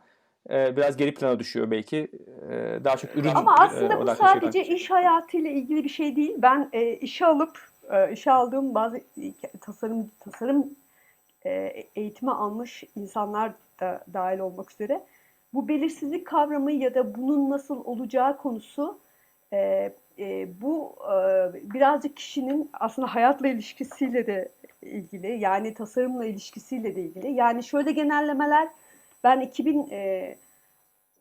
e, 0.50 0.78
biraz 0.78 0.98
geri 0.98 1.14
plana 1.14 1.40
düşüyor 1.40 1.72
belki. 1.72 2.12
E, 2.50 2.80
daha 2.84 2.98
çok 2.98 3.16
ürün 3.16 3.30
Ama 3.36 3.56
aslında 3.60 3.94
e, 3.94 4.00
bu 4.00 4.16
sadece 4.16 4.66
şey 4.66 4.76
iş 4.76 4.90
hayatıyla 4.90 5.50
ilgili 5.50 5.84
bir 5.84 5.90
şey 5.90 6.16
değil. 6.16 6.36
Ben 6.38 6.70
e, 6.74 6.94
işe 6.94 7.26
alıp 7.26 7.60
e, 7.92 8.12
işe 8.12 8.32
aldığım 8.32 8.76
bazı 8.76 9.02
tasarım 9.62 10.12
tasarım 10.20 10.76
e, 11.46 11.84
eğitimi 11.96 12.32
almış 12.32 12.84
insanlar 12.96 13.52
da 13.80 14.04
dahil 14.14 14.40
olmak 14.40 14.72
üzere 14.72 15.02
bu 15.54 15.68
belirsizlik 15.68 16.28
kavramı 16.28 16.72
ya 16.72 16.96
da 16.96 17.16
bunun 17.16 17.50
nasıl 17.50 17.86
olacağı 17.86 18.38
konusu 18.38 19.00
e, 19.54 19.94
e, 20.20 20.48
bu 20.62 20.96
e, 21.06 21.14
birazcık 21.74 22.18
kişinin 22.18 22.70
aslında 22.74 23.16
hayatla 23.16 23.48
ilişkisiyle 23.48 24.28
de 24.28 24.52
ilgili 24.82 25.40
yani 25.40 25.74
tasarımla 25.74 26.26
ilişkisiyle 26.26 26.96
de 26.96 27.02
ilgili. 27.02 27.32
Yani 27.32 27.64
şöyle 27.64 27.92
genellemeler 27.92 28.68
ben 29.24 29.42
2000 29.42 29.90
e, 29.92 30.36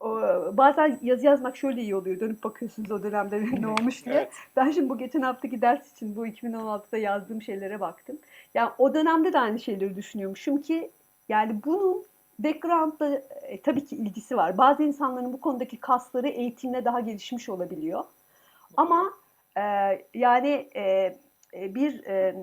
o, 0.00 0.20
bazen 0.56 0.98
yazı 1.02 1.26
yazmak 1.26 1.56
şöyle 1.56 1.82
iyi 1.82 1.96
oluyor. 1.96 2.20
Dönüp 2.20 2.44
bakıyorsunuz 2.44 2.90
o 2.90 3.02
dönemde 3.02 3.44
ne 3.60 3.66
olmuş 3.66 4.04
diye. 4.04 4.14
Evet. 4.14 4.32
Ben 4.56 4.70
şimdi 4.70 4.88
bu 4.88 4.98
geçen 4.98 5.22
haftaki 5.22 5.62
ders 5.62 5.92
için 5.92 6.16
bu 6.16 6.26
2016'da 6.26 6.98
yazdığım 6.98 7.42
şeylere 7.42 7.80
baktım. 7.80 8.18
Yani 8.54 8.70
o 8.78 8.94
dönemde 8.94 9.32
de 9.32 9.38
aynı 9.38 9.60
şeyleri 9.60 9.96
düşünüyormuşum 9.96 10.62
ki 10.62 10.90
yani 11.28 11.64
bunun 11.64 12.04
background'da 12.38 13.22
e, 13.42 13.60
tabii 13.62 13.84
ki 13.84 13.96
ilgisi 13.96 14.36
var. 14.36 14.58
Bazı 14.58 14.82
insanların 14.82 15.32
bu 15.32 15.40
konudaki 15.40 15.80
kasları 15.80 16.28
eğitimle 16.28 16.84
daha 16.84 17.00
gelişmiş 17.00 17.48
olabiliyor. 17.48 18.04
Ama 18.76 19.12
e, 19.56 19.62
yani 20.14 20.68
e, 20.76 21.16
e, 21.54 21.74
bir 21.74 22.04
e, 22.04 22.36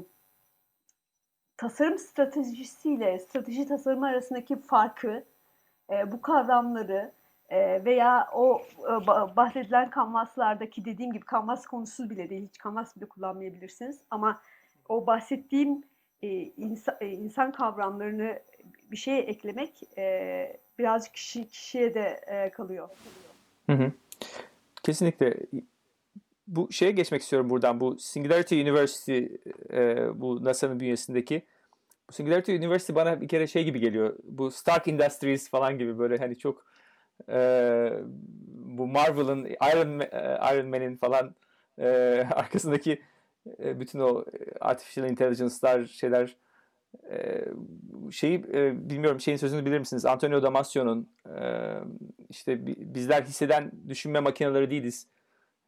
tasarım 1.57 1.97
stratejisiyle 1.97 3.19
strateji 3.19 3.67
tasarımı 3.67 4.07
arasındaki 4.07 4.61
farkı, 4.61 5.23
e, 5.89 6.11
bu 6.11 6.21
kavramları 6.21 7.11
e, 7.49 7.85
veya 7.85 8.27
o 8.33 8.61
e, 8.79 9.07
bahsedilen 9.35 9.89
kanvaslardaki 9.89 10.85
dediğim 10.85 11.13
gibi 11.13 11.25
kanvas 11.25 11.67
konusu 11.67 12.09
bile 12.09 12.29
değil, 12.29 12.47
hiç 12.47 12.57
kanvas 12.57 12.95
bile 12.95 13.05
kullanmayabilirsiniz. 13.05 13.99
Ama 14.11 14.41
o 14.89 15.07
bahsettiğim 15.07 15.83
e, 16.21 16.27
insan, 16.41 16.95
e, 17.01 17.07
insan 17.07 17.51
kavramlarını 17.51 18.39
bir 18.91 18.97
şeye 18.97 19.21
eklemek 19.21 19.97
e, 19.97 20.57
birazcık 20.79 21.13
kişi 21.13 21.47
kişiye 21.47 21.93
de 21.93 22.21
e, 22.27 22.49
kalıyor. 22.49 22.89
Hı 23.65 23.73
hı. 23.73 23.91
Kesinlikle 24.83 25.37
bu 26.47 26.71
şeye 26.71 26.91
geçmek 26.91 27.21
istiyorum 27.21 27.49
buradan. 27.49 27.79
Bu 27.79 27.99
Singularity 27.99 28.61
University 28.61 29.17
e, 29.73 30.07
bu 30.21 30.43
NASA'nın 30.43 30.79
bünyesindeki 30.79 31.41
bu 32.09 32.13
Singularity 32.13 32.55
University 32.55 32.95
bana 32.95 33.21
bir 33.21 33.27
kere 33.27 33.47
şey 33.47 33.63
gibi 33.63 33.79
geliyor. 33.79 34.15
Bu 34.23 34.51
Stark 34.51 34.87
Industries 34.87 35.49
falan 35.49 35.77
gibi 35.77 35.99
böyle 35.99 36.17
hani 36.17 36.37
çok 36.37 36.65
e, 37.29 37.39
bu 38.47 38.87
Marvel'ın 38.87 39.45
Iron, 39.45 39.99
e, 39.99 40.39
Iron 40.53 40.67
Man'in 40.69 40.95
falan 40.95 41.35
e, 41.79 41.87
arkasındaki 42.31 43.01
e, 43.59 43.79
bütün 43.79 43.99
o 43.99 44.25
artificial 44.61 45.09
intelligence'lar 45.09 45.85
şeyler 45.85 46.35
e, 47.11 47.45
şeyi 48.11 48.45
e, 48.53 48.89
bilmiyorum 48.89 49.19
şeyin 49.19 49.37
sözünü 49.37 49.65
bilir 49.65 49.79
misiniz? 49.79 50.05
Antonio 50.05 50.43
Damasio'nun 50.43 51.09
e, 51.39 51.73
işte 52.29 52.65
bizler 52.95 53.23
hisseden 53.23 53.71
düşünme 53.89 54.19
makineleri 54.19 54.69
değiliz 54.71 55.07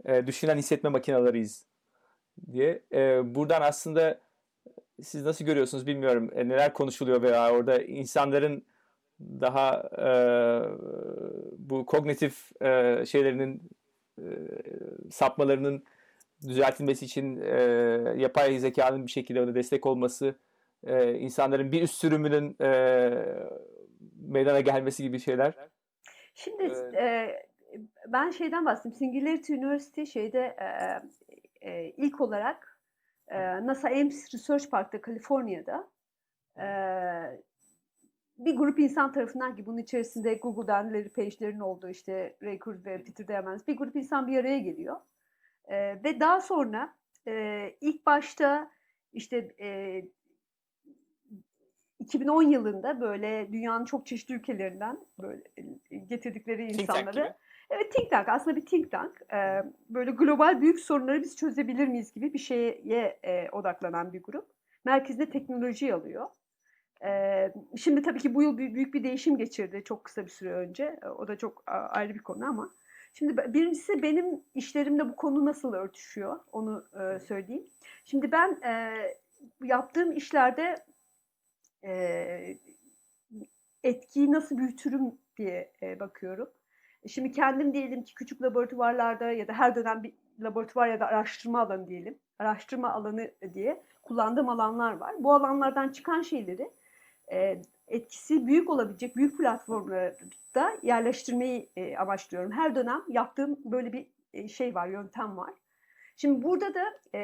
e, 0.06 0.28
düşünen 0.28 0.58
hissetme 0.58 0.90
makineleriyiz 0.90 1.66
diye. 2.52 2.84
E, 2.94 3.36
buradan 3.36 3.62
aslında 3.62 4.27
siz 5.02 5.26
nasıl 5.26 5.46
görüyorsunuz 5.46 5.88
bilmiyorum. 5.88 6.30
E, 6.36 6.48
neler 6.48 6.74
konuşuluyor 6.74 7.22
veya 7.22 7.52
orada 7.52 7.82
insanların 7.82 8.66
daha 9.20 9.90
e, 9.98 10.10
bu 11.58 11.86
kognitif 11.86 12.62
e, 12.62 13.06
şeylerinin 13.06 13.62
e, 14.20 14.26
sapmalarının 15.12 15.84
düzeltilmesi 16.48 17.06
için 17.06 17.42
e, 17.42 17.60
yapay 18.18 18.60
zekanın 18.60 19.06
bir 19.06 19.12
şekilde 19.12 19.42
ona 19.42 19.56
destek 19.56 19.86
olması, 19.86 20.36
e, 20.84 21.14
insanların 21.14 21.72
bir 21.72 21.82
üst 21.82 21.96
sürümünün 21.96 22.56
e, 22.62 23.10
meydana 24.22 24.60
gelmesi 24.60 25.04
gibi 25.04 25.20
şeyler. 25.20 25.54
Şimdi 26.34 26.64
e, 26.98 27.30
ben 28.08 28.30
şeyden 28.30 28.66
bahsedeyim. 28.66 28.96
Singularity 28.96 29.54
University 29.54 30.04
şeyde 30.04 30.56
e, 30.60 30.68
e, 31.70 31.90
ilk 31.98 32.22
olarak 32.22 32.77
e, 33.28 33.66
NASA 33.66 33.88
Ames 33.88 34.34
Research 34.34 34.70
Park'ta 34.70 35.02
Kaliforniya'da 35.02 35.90
e, 36.58 36.68
bir 38.38 38.56
grup 38.56 38.80
insan 38.80 39.12
tarafından 39.12 39.56
ki 39.56 39.66
bunun 39.66 39.78
içerisinde 39.78 40.34
Google'dan 40.34 40.94
Larry 40.94 41.10
Page'lerin 41.10 41.60
olduğu 41.60 41.90
işte 41.90 42.36
Ray 42.44 42.60
Kurzweil 42.60 43.00
ve 43.00 43.04
Peter 43.04 43.28
Diamandis 43.28 43.68
bir 43.68 43.78
grup 43.78 43.96
insan 43.96 44.28
bir 44.28 44.38
araya 44.38 44.60
geliyor. 44.60 44.98
E, 45.68 46.04
ve 46.04 46.20
daha 46.20 46.42
sonra 46.42 46.94
e, 47.28 47.76
ilk 47.82 48.06
başta 48.06 48.72
işte 49.14 49.56
e, 49.60 50.02
2010 52.00 52.44
yılında 52.44 53.02
böyle 53.02 53.52
dünyanın 53.52 53.86
çok 53.86 54.06
çeşitli 54.06 54.34
ülkelerinden 54.34 55.00
böyle 55.20 55.44
getirdikleri 56.08 56.72
insanları 56.72 57.36
Evet 57.70 57.92
think 57.92 58.12
tank 58.12 58.30
aslında 58.30 58.56
bir 58.56 58.66
think 58.66 58.92
tank. 58.92 59.22
Ee, 59.34 59.64
böyle 59.90 60.12
global 60.12 60.62
büyük 60.62 60.80
sorunları 60.80 61.22
biz 61.22 61.36
çözebilir 61.36 61.88
miyiz 61.88 62.14
gibi 62.14 62.34
bir 62.34 62.40
şeye 62.40 63.20
e, 63.24 63.50
odaklanan 63.52 64.14
bir 64.14 64.24
grup. 64.24 64.46
Merkezde 64.86 65.30
teknoloji 65.30 65.94
alıyor. 65.94 66.28
Ee, 67.04 67.54
şimdi 67.78 68.02
tabii 68.02 68.20
ki 68.20 68.36
bu 68.36 68.42
yıl 68.42 68.58
büyük 68.58 68.94
bir 68.94 69.04
değişim 69.04 69.38
geçirdi 69.38 69.82
çok 69.86 70.04
kısa 70.04 70.26
bir 70.26 70.30
süre 70.30 70.54
önce. 70.54 71.00
O 71.18 71.28
da 71.28 71.38
çok 71.38 71.64
ayrı 71.68 72.14
bir 72.14 72.20
konu 72.20 72.46
ama. 72.46 72.70
Şimdi 73.14 73.54
birincisi 73.54 74.04
benim 74.04 74.26
işlerimde 74.56 75.10
bu 75.10 75.16
konu 75.16 75.46
nasıl 75.46 75.74
örtüşüyor 75.74 76.40
onu 76.52 76.86
e, 76.94 77.20
söyleyeyim. 77.20 77.68
Şimdi 78.06 78.32
ben 78.32 78.62
e, 78.62 78.94
yaptığım 79.64 80.12
işlerde 80.12 80.76
e, 81.84 82.58
etkiyi 83.84 84.32
nasıl 84.32 84.58
büyütürüm 84.58 85.02
diye 85.38 85.72
e, 85.82 86.00
bakıyorum. 86.00 86.50
Şimdi 87.08 87.32
kendim 87.32 87.74
diyelim 87.74 88.04
ki 88.04 88.16
küçük 88.16 88.42
laboratuvarlarda 88.42 89.32
ya 89.32 89.48
da 89.48 89.54
her 89.54 89.76
dönem 89.76 90.04
bir 90.04 90.14
laboratuvar 90.40 90.88
ya 90.88 91.00
da 91.00 91.06
araştırma 91.06 91.62
alanı 91.62 91.88
diyelim. 91.88 92.20
Araştırma 92.40 92.94
alanı 92.94 93.32
diye 93.54 93.84
kullandığım 94.02 94.50
alanlar 94.50 94.94
var. 94.94 95.16
Bu 95.20 95.34
alanlardan 95.34 95.90
çıkan 95.90 96.22
şeyleri 96.22 96.72
e, 97.32 97.62
etkisi 97.88 98.48
büyük 98.48 98.70
olabilecek 98.70 99.16
büyük 99.16 99.38
platformlarda 99.38 100.78
yerleştirmeyi 100.84 101.70
e, 101.76 101.98
amaçlıyorum. 101.98 102.52
Her 102.52 102.76
dönem 102.76 103.02
yaptığım 103.08 103.58
böyle 103.66 103.94
bir 103.94 104.08
e, 104.34 104.48
şey 104.48 104.76
var, 104.76 104.88
yöntem 104.88 105.38
var. 105.38 105.54
Şimdi 106.18 106.44
burada 106.44 106.74
da 106.74 106.84
e, 107.16 107.20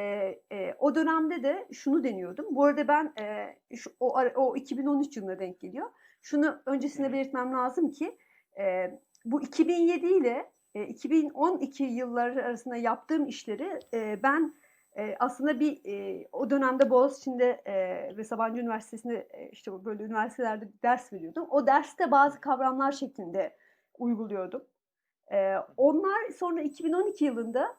e, 0.52 0.76
o 0.80 0.96
dönemde 0.96 1.44
de 1.44 1.68
şunu 1.72 2.04
deniyordum. 2.04 2.46
Bu 2.52 2.66
arada 2.66 2.88
ben 2.88 3.14
e, 3.20 3.56
şu, 3.76 3.92
o, 4.00 4.22
o 4.36 4.56
2013 4.56 5.18
yılına 5.18 5.40
denk 5.40 5.60
geliyor. 5.60 5.90
Şunu 6.22 6.62
öncesinde 6.66 7.14
belirtmem 7.14 7.54
lazım 7.54 7.92
ki 7.92 8.18
e, 8.60 8.92
bu 9.26 9.42
2007 9.42 10.06
ile 10.06 10.52
e, 10.76 10.88
2012 10.88 11.84
yılları 11.84 12.46
arasında 12.46 12.76
yaptığım 12.76 13.28
işleri 13.28 13.80
e, 13.94 14.24
ben 14.24 14.56
e, 14.98 15.16
aslında 15.20 15.60
bir 15.60 15.82
e, 15.86 16.28
o 16.32 16.50
dönemde 16.50 16.90
Boğaziçi'nde 16.90 17.62
e, 17.66 17.74
ve 18.18 18.24
Sabancı 18.24 18.62
Üniversitesi'nde 18.62 19.28
e, 19.32 19.50
işte 19.50 19.86
böyle 19.86 20.04
üniversitelerde 20.04 20.70
ders 20.84 21.14
veriyordum. 21.14 21.48
O 21.50 21.68
derste 21.68 22.12
bazı 22.12 22.42
kavramlar 22.42 22.92
şeklinde 22.92 23.58
uyguluyordum. 23.98 24.66
E, 25.32 25.56
onlar 25.78 26.30
sonra 26.40 26.62
2012 26.62 27.26
yılında 27.26 27.78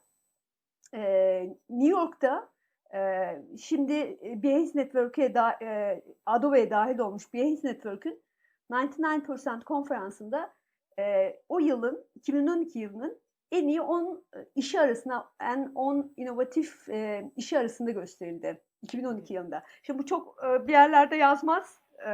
e, 0.94 1.42
New 1.70 1.90
York'ta 1.90 2.48
e, 2.94 3.24
şimdi 3.58 4.18
Behance 4.42 4.70
Network'e 4.74 5.34
da, 5.34 5.58
e, 5.62 6.02
Adobe'ye 6.26 6.70
dahil 6.70 6.98
olmuş 6.98 7.34
Behance 7.34 7.68
Network'ün 7.68 8.22
99% 8.70 9.64
konferansında 9.64 10.53
e, 10.98 11.36
o 11.48 11.58
yılın 11.58 12.06
2012 12.14 12.78
yılının 12.78 13.20
en 13.52 13.68
iyi 13.68 13.80
10 13.80 14.24
işi 14.54 14.80
arasında 14.80 15.28
en 15.40 15.72
10 15.74 16.12
inovatif 16.16 16.88
e, 16.88 17.30
işi 17.36 17.58
arasında 17.58 17.90
gösterildi 17.90 18.62
2012 18.82 19.34
yılında. 19.34 19.62
Şimdi 19.82 19.98
bu 19.98 20.06
çok 20.06 20.36
e, 20.44 20.66
bir 20.66 20.72
yerlerde 20.72 21.16
yazmaz 21.16 21.80
e, 22.06 22.10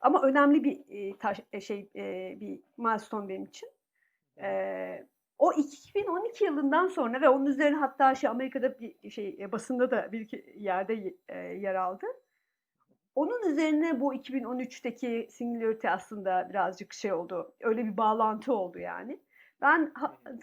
ama 0.00 0.22
önemli 0.22 0.64
bir 0.64 0.84
e, 0.88 1.18
taş, 1.18 1.40
e, 1.52 1.60
şey 1.60 1.90
e, 1.96 2.36
bir 2.40 2.60
milestone 2.76 3.28
benim 3.28 3.44
için. 3.44 3.68
E, 4.40 5.06
o 5.38 5.52
2012 5.52 6.44
yılından 6.44 6.86
sonra 6.86 7.20
ve 7.20 7.28
onun 7.28 7.46
üzerine 7.46 7.76
hatta 7.76 8.14
şey 8.14 8.30
Amerika'da 8.30 8.80
bir 8.80 9.10
şey 9.10 9.36
e, 9.40 9.52
basında 9.52 9.90
da 9.90 10.12
bir 10.12 10.54
yerde 10.54 11.14
e, 11.28 11.38
yer 11.38 11.74
aldı. 11.74 12.06
Onun 13.16 13.50
üzerine 13.50 14.00
bu 14.00 14.14
2013'teki 14.14 15.26
Singularity 15.30 15.88
aslında 15.88 16.46
birazcık 16.50 16.92
şey 16.92 17.12
oldu. 17.12 17.54
Öyle 17.60 17.84
bir 17.84 17.96
bağlantı 17.96 18.52
oldu 18.52 18.78
yani. 18.78 19.20
Ben 19.60 19.92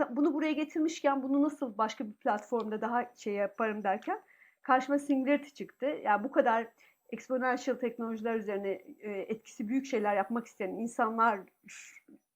bunu 0.09 0.33
buraya 0.33 0.51
getirmişken 0.51 1.23
bunu 1.23 1.41
nasıl 1.41 1.77
başka 1.77 2.07
bir 2.07 2.13
platformda 2.13 2.81
daha 2.81 3.11
şey 3.15 3.33
yaparım 3.33 3.83
derken 3.83 4.21
karşıma 4.61 4.99
Singularity 4.99 5.49
çıktı. 5.49 5.85
Yani 5.85 6.23
bu 6.23 6.31
kadar 6.31 6.67
exponential 7.09 7.75
teknolojiler 7.75 8.35
üzerine 8.35 8.81
e, 8.99 9.11
etkisi 9.11 9.69
büyük 9.69 9.85
şeyler 9.85 10.15
yapmak 10.15 10.47
isteyen 10.47 10.69
insanlar 10.69 11.39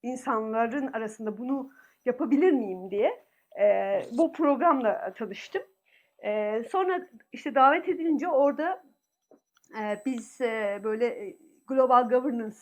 insanların 0.04 0.88
arasında 0.94 1.38
bunu 1.38 1.70
yapabilir 2.06 2.52
miyim 2.52 2.92
diye 2.92 3.24
e, 3.60 4.00
bu 4.12 4.34
programla 4.34 5.14
tanıştım. 5.14 5.62
E, 6.26 6.64
sonra 6.72 7.08
işte 7.32 7.56
davet 7.56 7.90
edilince 7.90 8.28
orada 8.28 8.87
e, 9.82 10.02
biz 10.06 10.42
e, 10.42 10.82
böyle 10.84 11.36
global 11.68 12.10
governance 12.10 12.58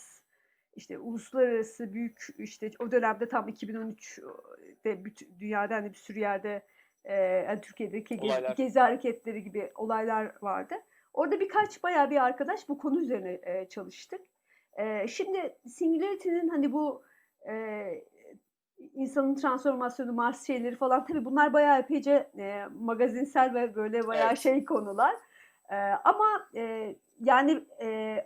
işte 0.75 0.99
uluslararası 0.99 1.93
büyük 1.93 2.27
işte 2.37 2.71
o 2.79 2.91
dönemde 2.91 3.29
tam 3.29 3.49
2013'te 3.49 5.05
bütün, 5.05 5.39
dünyada 5.39 5.75
hani 5.75 5.89
bir 5.89 5.97
sürü 5.97 6.19
yerde 6.19 6.65
e, 7.03 7.15
yani 7.15 7.61
Türkiye'deki 7.61 8.17
gezi, 8.17 8.41
gezi 8.57 8.79
hareketleri 8.79 9.43
gibi 9.43 9.71
olaylar 9.75 10.31
vardı. 10.41 10.75
Orada 11.13 11.39
birkaç 11.39 11.83
bayağı 11.83 12.09
bir 12.09 12.23
arkadaş 12.23 12.69
bu 12.69 12.77
konu 12.77 12.99
üzerine 12.99 13.39
e, 13.43 13.69
çalıştık. 13.69 14.21
E, 14.77 15.07
şimdi 15.07 15.57
Singularity'nin 15.67 16.47
hani 16.47 16.71
bu 16.71 17.03
e, 17.49 17.85
insanın 18.93 19.35
transformasyonu, 19.35 20.13
Mars 20.13 20.47
şeyleri 20.47 20.75
falan 20.75 21.05
tabii 21.05 21.25
bunlar 21.25 21.53
bayağı 21.53 21.79
epeyce 21.79 22.31
e, 22.37 22.65
magazinsel 22.79 23.53
ve 23.53 23.75
böyle 23.75 24.07
bayağı 24.07 24.27
evet. 24.27 24.39
şey 24.39 24.65
konular. 24.65 25.15
E, 25.69 25.75
ama 26.03 26.49
e, 26.55 26.95
yani 27.23 27.63
e, 27.81 28.17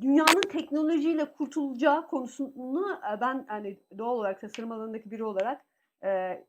dünyanın 0.00 0.40
teknolojiyle 0.40 1.32
kurtulacağı 1.32 2.08
konusunu 2.08 3.00
e, 3.12 3.20
ben 3.20 3.44
hani 3.48 3.78
doğal 3.98 4.14
olarak 4.14 4.40
tasarım 4.40 4.72
alanındaki 4.72 5.10
biri 5.10 5.24
olarak 5.24 5.64
e, 6.04 6.44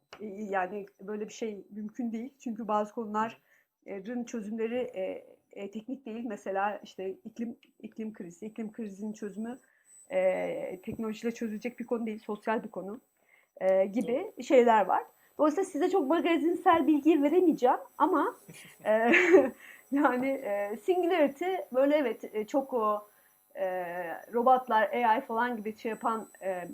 yani 0.50 0.86
böyle 1.02 1.28
bir 1.28 1.34
şey 1.34 1.66
mümkün 1.72 2.12
değil. 2.12 2.34
Çünkü 2.40 2.68
bazı 2.68 2.94
konuların 2.94 4.24
çözümleri 4.24 4.78
e, 4.78 5.26
e, 5.52 5.72
teknik 5.72 6.06
değil. 6.06 6.26
Mesela 6.26 6.80
işte 6.84 7.10
iklim 7.10 7.58
iklim 7.80 8.14
krizi, 8.14 8.46
iklim 8.46 8.72
krizinin 8.72 9.14
çözümü 9.14 9.60
e, 10.12 10.82
teknolojiyle 10.82 11.34
çözülecek 11.34 11.80
bir 11.80 11.86
konu 11.86 12.06
değil, 12.06 12.20
sosyal 12.20 12.64
bir 12.64 12.72
konu 12.72 13.02
e, 13.62 13.86
gibi 13.86 14.44
şeyler 14.44 14.86
var. 14.86 15.04
Dolayısıyla 15.40 15.70
size 15.70 15.90
çok 15.90 16.08
magazinsel 16.08 16.88
bilgi 16.88 17.24
veremeyeceğim 17.24 17.78
ama 17.98 18.36
e, 18.86 19.12
yani 19.92 20.28
e, 20.28 20.78
Singularity 20.78 21.56
böyle 21.74 21.96
evet 21.96 22.36
e, 22.36 22.48
çok 22.48 22.74
o 22.74 23.10
e, 23.56 23.86
robotlar, 24.34 24.90
AI 24.90 25.22
falan 25.22 25.58
gibi 25.58 25.78
şey 25.78 25.90
yapan 25.90 26.30
e, 26.42 26.68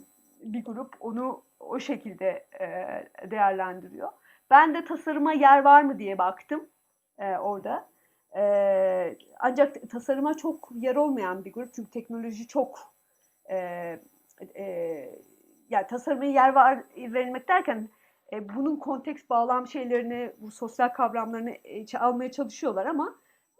bir 0.43 0.65
grup 0.65 0.95
onu 0.99 1.41
o 1.59 1.79
şekilde 1.79 2.45
e, 2.59 3.31
değerlendiriyor. 3.31 4.09
Ben 4.49 4.73
de 4.73 4.85
tasarıma 4.85 5.33
yer 5.33 5.63
var 5.63 5.81
mı 5.81 5.99
diye 5.99 6.17
baktım 6.17 6.67
e, 7.19 7.37
orada. 7.37 7.87
E, 8.37 9.17
ancak 9.39 9.89
tasarıma 9.89 10.33
çok 10.33 10.69
yer 10.75 10.95
olmayan 10.95 11.45
bir 11.45 11.53
grup 11.53 11.73
çünkü 11.73 11.91
teknoloji 11.91 12.47
çok 12.47 12.93
e, 13.49 13.55
e, 14.55 14.65
yani 15.69 15.87
tasarıma 15.87 16.25
yer 16.25 16.53
var 16.53 16.83
verilmek 16.97 17.47
derken 17.47 17.89
e, 18.33 18.55
bunun 18.55 18.75
konteks 18.75 19.21
bağlam 19.29 19.67
şeylerini, 19.67 20.33
bu 20.39 20.51
sosyal 20.51 20.89
kavramlarını 20.89 21.51
e, 21.51 21.97
almaya 21.97 22.31
çalışıyorlar 22.31 22.85
ama 22.85 23.15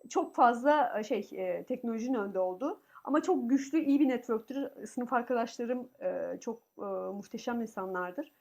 çok 0.10 0.36
fazla 0.36 1.00
e, 1.00 1.04
şey 1.04 1.30
e, 1.32 1.64
teknolojinin 1.64 2.18
önde 2.18 2.40
olduğu 2.40 2.82
ama 3.04 3.22
çok 3.22 3.50
güçlü, 3.50 3.80
iyi 3.80 4.00
bir 4.00 4.08
networktür. 4.08 4.86
Sınıf 4.88 5.14
arkadaşlarım 5.14 5.90
e, 6.02 6.40
çok 6.40 6.62
e, 6.78 6.86
muhteşem 7.14 7.62
insanlardır. 7.62 8.32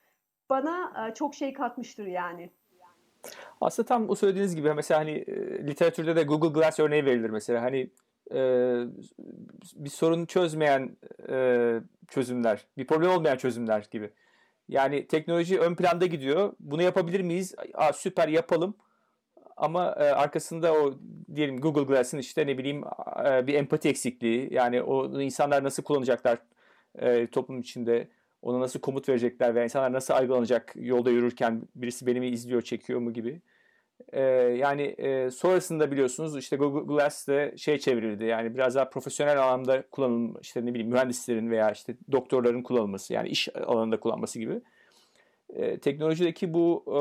Bana 0.50 1.08
e, 1.08 1.14
çok 1.14 1.34
şey 1.34 1.52
katmıştır 1.52 2.06
yani. 2.06 2.50
Aslında 3.60 3.86
tam 3.86 4.10
o 4.10 4.14
söylediğiniz 4.14 4.56
gibi 4.56 4.74
mesela 4.74 5.00
hani 5.00 5.10
e, 5.10 5.66
literatürde 5.66 6.16
de 6.16 6.22
Google 6.22 6.60
Glass 6.60 6.80
örneği 6.80 7.04
verilir 7.04 7.30
mesela. 7.30 7.62
Hani 7.62 7.90
e, 8.30 8.38
bir 9.74 9.90
sorunu 9.90 10.26
çözmeyen 10.26 10.96
e, 11.28 11.80
çözümler, 12.08 12.66
bir 12.78 12.86
problem 12.86 13.10
olmayan 13.10 13.36
çözümler 13.36 13.88
gibi. 13.90 14.10
Yani 14.68 15.06
teknoloji 15.06 15.58
ön 15.60 15.74
planda 15.74 16.06
gidiyor. 16.06 16.52
Bunu 16.60 16.82
yapabilir 16.82 17.20
miyiz? 17.20 17.54
Aa, 17.74 17.92
süper 17.92 18.28
yapalım. 18.28 18.76
Ama 19.56 19.92
e, 19.92 20.04
arkasında 20.04 20.74
o 20.74 20.94
diyelim 21.34 21.60
Google 21.60 21.82
Glass'ın 21.82 22.18
işte 22.18 22.46
ne 22.46 22.58
bileyim 22.58 22.84
e, 23.26 23.46
bir 23.46 23.54
empati 23.54 23.88
eksikliği. 23.88 24.54
Yani 24.54 24.82
o 24.82 25.20
insanlar 25.20 25.64
nasıl 25.64 25.82
kullanacaklar 25.82 26.38
e, 26.98 27.26
toplum 27.26 27.60
içinde? 27.60 28.08
Ona 28.42 28.60
nasıl 28.60 28.80
komut 28.80 29.08
verecekler 29.08 29.54
veya 29.54 29.64
insanlar 29.64 29.92
nasıl 29.92 30.14
algılanacak 30.14 30.72
yolda 30.76 31.10
yürürken 31.10 31.62
birisi 31.74 32.06
beni 32.06 32.20
mi 32.20 32.28
izliyor, 32.28 32.62
çekiyor 32.62 33.00
mu 33.00 33.12
gibi. 33.12 33.40
E, 34.12 34.20
yani 34.58 34.82
e, 34.82 35.30
sonrasında 35.30 35.90
biliyorsunuz 35.90 36.36
işte 36.38 36.56
Google 36.56 36.94
Glass 36.94 37.28
de 37.28 37.54
şey 37.56 37.78
çevrildi. 37.78 38.24
Yani 38.24 38.54
biraz 38.54 38.74
daha 38.74 38.90
profesyonel 38.90 39.42
alanda 39.42 39.82
kullanılma 39.90 40.38
işte 40.42 40.66
ne 40.66 40.74
bileyim 40.74 40.90
mühendislerin 40.92 41.50
veya 41.50 41.70
işte 41.70 41.96
doktorların 42.12 42.62
kullanılması 42.62 43.12
yani 43.12 43.28
iş 43.28 43.48
alanında 43.56 44.00
kullanması 44.00 44.38
gibi. 44.38 44.60
E, 45.54 45.78
teknolojideki 45.78 46.54
bu 46.54 46.84
e, 46.86 47.00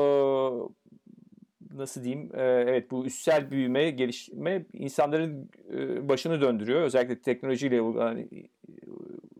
nasıl 1.78 2.04
diyeyim 2.04 2.30
e, 2.34 2.42
evet 2.42 2.90
bu 2.90 3.06
üstsel 3.06 3.50
büyüme 3.50 3.90
gelişme 3.90 4.64
insanların 4.72 5.50
e, 5.72 6.08
başını 6.08 6.40
döndürüyor 6.40 6.82
özellikle 6.82 7.20
teknolojiyle 7.20 7.80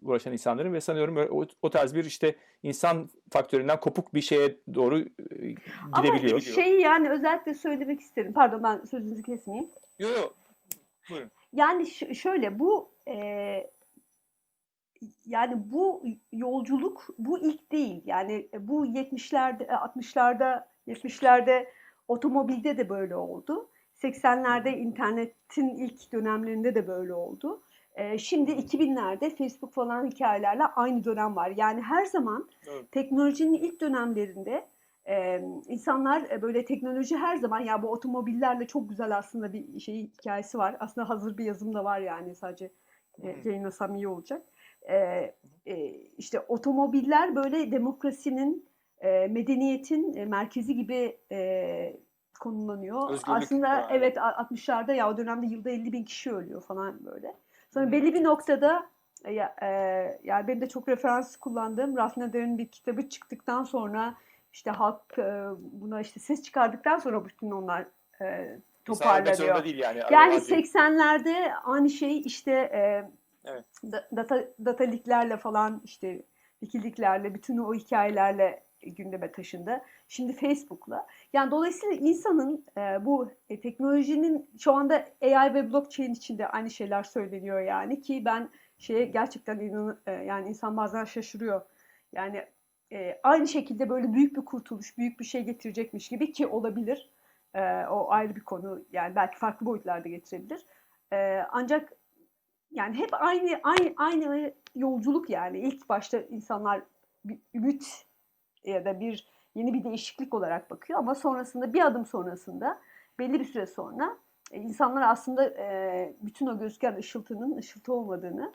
uğraşan 0.04 0.32
insanların 0.32 0.72
ve 0.72 0.80
sanıyorum 0.80 1.16
o, 1.16 1.46
o 1.62 1.70
tarz 1.70 1.94
bir 1.94 2.04
işte 2.04 2.36
insan 2.62 3.08
faktöründen 3.30 3.80
kopuk 3.80 4.14
bir 4.14 4.20
şeye 4.20 4.56
doğru 4.74 4.98
gidebiliyor. 5.96 6.32
Ama 6.32 6.40
şeyi 6.40 6.80
yani 6.80 7.10
özellikle 7.10 7.54
söylemek 7.54 8.00
isterim. 8.00 8.32
Pardon 8.32 8.62
ben 8.62 8.84
sözünüzü 8.84 9.22
kesmeyeyim. 9.22 9.70
Yok 9.98 10.16
yok. 10.16 10.34
Buyurun. 11.10 11.30
Yani 11.52 11.86
şöyle 12.14 12.58
bu 12.58 12.94
e, 13.08 13.16
yani 15.26 15.72
bu 15.72 16.04
yolculuk 16.32 17.06
bu 17.18 17.38
ilk 17.38 17.72
değil. 17.72 18.02
Yani 18.04 18.48
bu 18.58 18.86
70'lerde 18.86 19.66
60'larda 19.66 20.64
70'lerde 20.86 21.66
otomobilde 22.08 22.76
de 22.76 22.88
böyle 22.88 23.16
oldu. 23.16 23.70
80'lerde 24.02 24.76
internetin 24.76 25.68
ilk 25.68 26.12
dönemlerinde 26.12 26.74
de 26.74 26.88
böyle 26.88 27.14
oldu. 27.14 27.62
Ee, 27.94 28.18
şimdi 28.18 28.50
2000'lerde 28.50 29.36
Facebook 29.36 29.72
falan 29.72 30.06
hikayelerle 30.06 30.64
aynı 30.64 31.04
dönem 31.04 31.36
var. 31.36 31.52
Yani 31.56 31.82
her 31.82 32.04
zaman 32.04 32.48
evet. 32.68 32.92
teknolojinin 32.92 33.54
ilk 33.54 33.80
dönemlerinde 33.80 34.66
e, 35.08 35.42
insanlar 35.68 36.30
e, 36.30 36.42
böyle 36.42 36.64
teknoloji 36.64 37.16
her 37.16 37.36
zaman 37.36 37.60
ya 37.60 37.82
bu 37.82 37.88
otomobillerle 37.88 38.66
çok 38.66 38.88
güzel 38.88 39.16
aslında 39.16 39.52
bir 39.52 39.80
şey 39.80 40.02
hikayesi 40.02 40.58
var. 40.58 40.76
Aslında 40.80 41.08
hazır 41.08 41.38
bir 41.38 41.44
yazım 41.44 41.74
da 41.74 41.84
var 41.84 42.00
yani 42.00 42.34
sadece 42.34 42.72
e, 43.22 43.36
yayınlasam 43.44 43.94
iyi 43.94 44.08
olacak. 44.08 44.42
E, 44.82 44.96
e, 45.66 45.90
işte 46.18 46.40
otomobiller 46.40 47.36
böyle 47.36 47.72
demokrasinin, 47.72 48.68
e, 49.00 49.26
medeniyetin 49.26 50.16
e, 50.16 50.24
merkezi 50.24 50.74
gibi 50.74 51.18
e, 51.32 51.96
konumlanıyor. 52.40 53.10
Özgürlük 53.10 53.42
aslında 53.42 53.68
yani. 53.68 53.86
evet 53.90 54.16
60'larda 54.16 54.94
ya 54.94 55.10
o 55.10 55.16
dönemde 55.16 55.46
yılda 55.46 55.70
50 55.70 55.92
bin 55.92 56.04
kişi 56.04 56.32
ölüyor 56.32 56.62
falan 56.62 57.04
böyle. 57.04 57.34
Sonra 57.74 57.92
belli 57.92 58.14
bir 58.14 58.24
noktada 58.24 58.86
e, 59.24 59.32
ya, 59.32 59.54
e, 59.62 59.68
yani 60.24 60.48
benim 60.48 60.60
de 60.60 60.68
çok 60.68 60.88
referans 60.88 61.36
kullandığım 61.36 61.96
Ralph 61.96 62.16
Nader'in 62.16 62.58
bir 62.58 62.68
kitabı 62.68 63.08
çıktıktan 63.08 63.64
sonra 63.64 64.14
işte 64.52 64.70
halk 64.70 65.18
e, 65.18 65.44
buna 65.58 66.00
işte 66.00 66.20
ses 66.20 66.42
çıkardıktan 66.42 66.98
sonra 66.98 67.24
bütün 67.24 67.50
onlar 67.50 67.86
e, 68.22 68.58
toparlanıyor. 68.84 69.64
Değil 69.64 69.78
yani. 69.78 70.00
Yani 70.10 70.34
80'lerde 70.34 71.52
aynı 71.64 71.90
şey 71.90 72.20
işte 72.20 72.52
e, 72.52 73.10
evet. 73.44 73.64
data, 74.16 74.44
data 74.64 74.84
liglerle 74.84 75.36
falan 75.36 75.80
işte 75.84 76.22
wikiliklerle 76.60 77.34
bütün 77.34 77.58
o 77.58 77.74
hikayelerle 77.74 78.63
gündeme 78.90 79.32
taşındı. 79.32 79.82
Şimdi 80.08 80.32
Facebook'la. 80.32 81.06
Yani 81.32 81.50
dolayısıyla 81.50 81.96
insanın 81.96 82.64
e, 82.78 83.04
bu 83.04 83.30
e, 83.48 83.60
teknolojinin 83.60 84.50
şu 84.58 84.72
anda 84.72 85.04
AI 85.22 85.54
ve 85.54 85.72
blockchain 85.72 86.12
içinde 86.12 86.48
aynı 86.48 86.70
şeyler 86.70 87.02
söyleniyor 87.02 87.60
yani 87.60 88.00
ki 88.00 88.24
ben 88.24 88.48
şeye 88.78 89.04
gerçekten 89.04 89.58
inan, 89.58 90.00
e, 90.06 90.12
yani 90.12 90.48
insan 90.48 90.76
bazen 90.76 91.04
şaşırıyor. 91.04 91.62
Yani 92.12 92.44
e, 92.92 93.20
aynı 93.22 93.48
şekilde 93.48 93.88
böyle 93.88 94.12
büyük 94.12 94.36
bir 94.36 94.44
kurtuluş, 94.44 94.98
büyük 94.98 95.20
bir 95.20 95.24
şey 95.24 95.44
getirecekmiş 95.44 96.08
gibi 96.08 96.32
ki 96.32 96.46
olabilir. 96.46 97.10
E, 97.54 97.86
o 97.86 98.10
ayrı 98.10 98.36
bir 98.36 98.44
konu. 98.44 98.84
Yani 98.92 99.16
belki 99.16 99.38
farklı 99.38 99.66
boyutlarda 99.66 100.08
getirebilir. 100.08 100.66
E, 101.12 101.42
ancak 101.50 101.92
yani 102.70 102.96
hep 102.96 103.14
aynı 103.14 103.60
aynı 103.62 103.94
aynı 103.96 104.54
yolculuk 104.74 105.30
yani. 105.30 105.58
ilk 105.58 105.88
başta 105.88 106.18
insanlar 106.18 106.82
bir 107.24 107.38
ümit 107.54 108.06
ya 108.64 108.84
da 108.84 109.00
bir 109.00 109.34
yeni 109.54 109.74
bir 109.74 109.84
değişiklik 109.84 110.34
olarak 110.34 110.70
bakıyor 110.70 110.98
ama 110.98 111.14
sonrasında 111.14 111.72
bir 111.72 111.86
adım 111.86 112.06
sonrasında 112.06 112.80
belli 113.18 113.40
bir 113.40 113.44
süre 113.44 113.66
sonra 113.66 114.16
e, 114.52 114.58
insanlar 114.58 115.02
aslında 115.02 115.44
e, 115.44 116.14
bütün 116.22 116.46
o 116.46 116.58
gözüken 116.58 116.96
ışıltının 116.96 117.56
ışıltı 117.56 117.92
olmadığını 117.92 118.52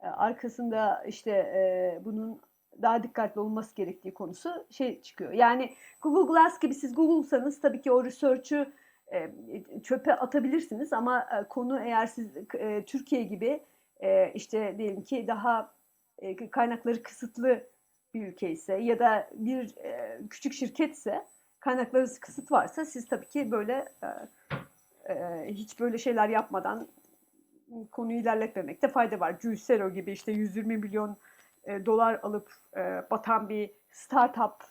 e, 0.00 0.06
arkasında 0.06 1.04
işte 1.04 2.02
bunun 2.04 2.40
daha 2.82 3.02
dikkatli 3.02 3.40
olması 3.40 3.74
gerektiği 3.76 4.14
konusu 4.14 4.66
şey 4.70 5.02
çıkıyor. 5.02 5.32
Yani 5.32 5.72
Google 6.02 6.32
Glass 6.32 6.58
gibi 6.58 6.74
siz 6.74 6.94
Google'sanız 6.94 7.60
tabii 7.60 7.80
ki 7.80 7.92
o 7.92 8.04
research'ü 8.04 8.72
çöpe 9.82 10.14
atabilirsiniz 10.14 10.92
ama 10.92 11.26
konu 11.48 11.80
eğer 11.80 12.06
siz 12.06 12.28
Türkiye 12.86 13.22
gibi 13.22 13.64
işte 14.34 14.74
diyelim 14.78 15.02
ki 15.02 15.26
daha 15.26 15.74
kaynakları 16.50 17.02
kısıtlı 17.02 17.62
bir 18.14 18.26
ülke 18.26 18.50
ise 18.50 18.74
ya 18.74 18.98
da 18.98 19.30
bir 19.34 19.76
e, 19.76 20.20
küçük 20.30 20.52
şirketse 20.52 21.24
kaynakları 21.60 22.06
kısıt 22.20 22.52
varsa 22.52 22.84
siz 22.84 23.08
tabii 23.08 23.26
ki 23.26 23.50
böyle 23.50 23.84
e, 24.02 25.12
e, 25.12 25.46
hiç 25.46 25.80
böyle 25.80 25.98
şeyler 25.98 26.28
yapmadan 26.28 26.88
konuyu 27.92 28.18
ilerletmemekte 28.18 28.88
fayda 28.88 29.20
var. 29.20 29.36
Juicero 29.40 29.90
gibi 29.90 30.12
işte 30.12 30.32
120 30.32 30.76
milyon 30.76 31.16
e, 31.64 31.86
dolar 31.86 32.20
alıp 32.22 32.52
batan 33.10 33.48
bir 33.48 33.70
startup 33.90 34.64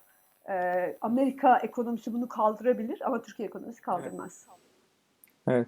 Amerika 1.02 1.58
ekonomisi 1.58 2.14
bunu 2.14 2.28
kaldırabilir 2.28 3.02
ama 3.06 3.22
Türkiye 3.22 3.48
ekonomisi 3.48 3.82
kaldırmaz. 3.82 4.48
Evet. 5.48 5.68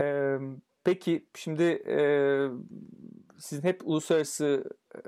Ee, 0.00 0.38
peki 0.84 1.26
şimdi 1.34 1.62
e, 1.86 1.96
sizin 3.38 3.62
hep 3.62 3.80
uluslararası 3.84 4.64
e, 4.94 5.00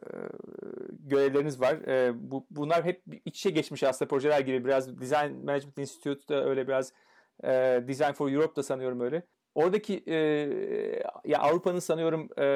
görevleriniz 0.90 1.60
var. 1.60 1.74
E, 1.74 2.12
bu, 2.30 2.46
bunlar 2.50 2.84
hep 2.84 3.02
iç 3.24 3.38
içe 3.38 3.50
geçmiş 3.50 3.82
aslında 3.82 4.08
projeler 4.08 4.40
gibi. 4.40 4.64
Biraz 4.64 5.00
Design 5.00 5.44
Management 5.44 5.78
Institute 5.78 6.28
da 6.28 6.44
öyle 6.44 6.68
biraz 6.68 6.92
e, 7.44 7.48
Design 7.88 8.12
for 8.12 8.30
Europe 8.30 8.56
da 8.56 8.62
sanıyorum 8.62 9.00
öyle. 9.00 9.22
Oradaki 9.54 10.04
e, 10.06 10.16
ya 11.24 11.38
Avrupa'nın 11.38 11.78
sanıyorum 11.78 12.28
e, 12.38 12.46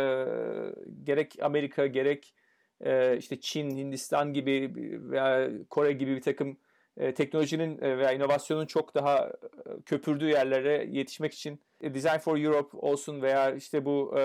gerek 1.04 1.36
Amerika 1.42 1.86
gerek 1.86 2.34
e, 2.80 3.16
işte 3.16 3.40
Çin, 3.40 3.70
Hindistan 3.70 4.32
gibi 4.32 4.72
veya 5.10 5.50
Kore 5.70 5.92
gibi 5.92 6.16
bir 6.16 6.22
takım 6.22 6.56
e, 6.96 7.14
teknolojinin 7.14 7.82
e, 7.82 7.98
veya 7.98 8.12
inovasyonun 8.12 8.66
çok 8.66 8.94
daha 8.94 9.18
e, 9.26 9.30
köpürdüğü 9.86 10.28
yerlere 10.28 10.86
yetişmek 10.90 11.34
için 11.34 11.60
e, 11.80 11.94
Design 11.94 12.18
for 12.18 12.38
Europe 12.38 12.78
olsun 12.78 13.22
veya 13.22 13.50
işte 13.54 13.84
bu 13.84 14.18
e, 14.18 14.22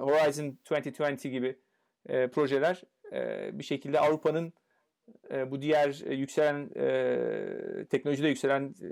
Horizon 0.00 0.58
2020 0.78 1.30
gibi 1.30 1.56
e, 2.08 2.28
projeler 2.28 2.82
e, 3.12 3.50
bir 3.58 3.64
şekilde 3.64 4.00
Avrupa'nın 4.00 4.52
e, 5.30 5.50
bu 5.50 5.62
diğer 5.62 6.02
e, 6.06 6.14
yükselen 6.14 6.70
e, 6.76 7.86
teknolojide 7.90 8.28
yükselen 8.28 8.74
e, 8.82 8.88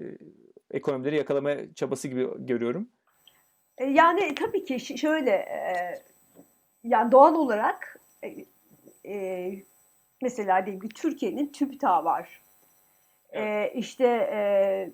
ekonomileri 0.77 1.17
yakalama 1.17 1.55
çabası 1.75 2.09
gibi 2.09 2.29
görüyorum. 2.39 2.89
E, 3.79 3.85
yani 3.85 4.35
tabii 4.35 4.65
ki 4.65 4.99
şöyle 4.99 5.31
e, 5.31 6.03
yani 6.85 7.13
doğal 7.13 7.35
olarak 7.35 8.01
e, 8.23 8.35
e, 9.13 9.53
mesela 10.23 10.67
diyelim 10.67 10.89
ki 10.89 10.89
Türkiye'nin 10.89 11.47
TÜBİTAK 11.47 12.05
var. 12.05 12.41
Evet. 13.33 13.75
E, 13.75 13.79
işte 13.79 14.07
e, 14.07 14.91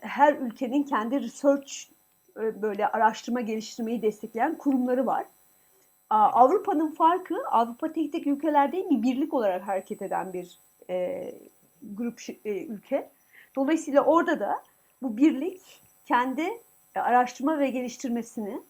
her 0.00 0.34
ülkenin 0.34 0.82
kendi 0.82 1.22
research 1.22 1.72
e, 2.36 2.62
böyle 2.62 2.88
araştırma 2.88 3.40
geliştirmeyi 3.40 4.02
destekleyen 4.02 4.58
kurumları 4.58 5.06
var. 5.06 5.24
Avrupa'nın 6.10 6.90
farkı 6.90 7.34
Avrupa 7.50 7.92
tek 7.92 8.12
tek 8.12 8.26
ülkeler 8.26 8.72
değil 8.72 8.84
bir 8.90 9.02
birlik 9.02 9.34
olarak 9.34 9.68
hareket 9.68 10.02
eden 10.02 10.32
bir 10.32 10.58
e, 10.90 11.30
grup 11.82 12.20
ülke. 12.44 13.10
Dolayısıyla 13.56 14.04
orada 14.04 14.40
da 14.40 14.62
bu 15.02 15.16
birlik 15.16 15.60
kendi 16.06 16.62
araştırma 16.94 17.58
ve 17.58 17.70
geliştirmesini 17.70 18.60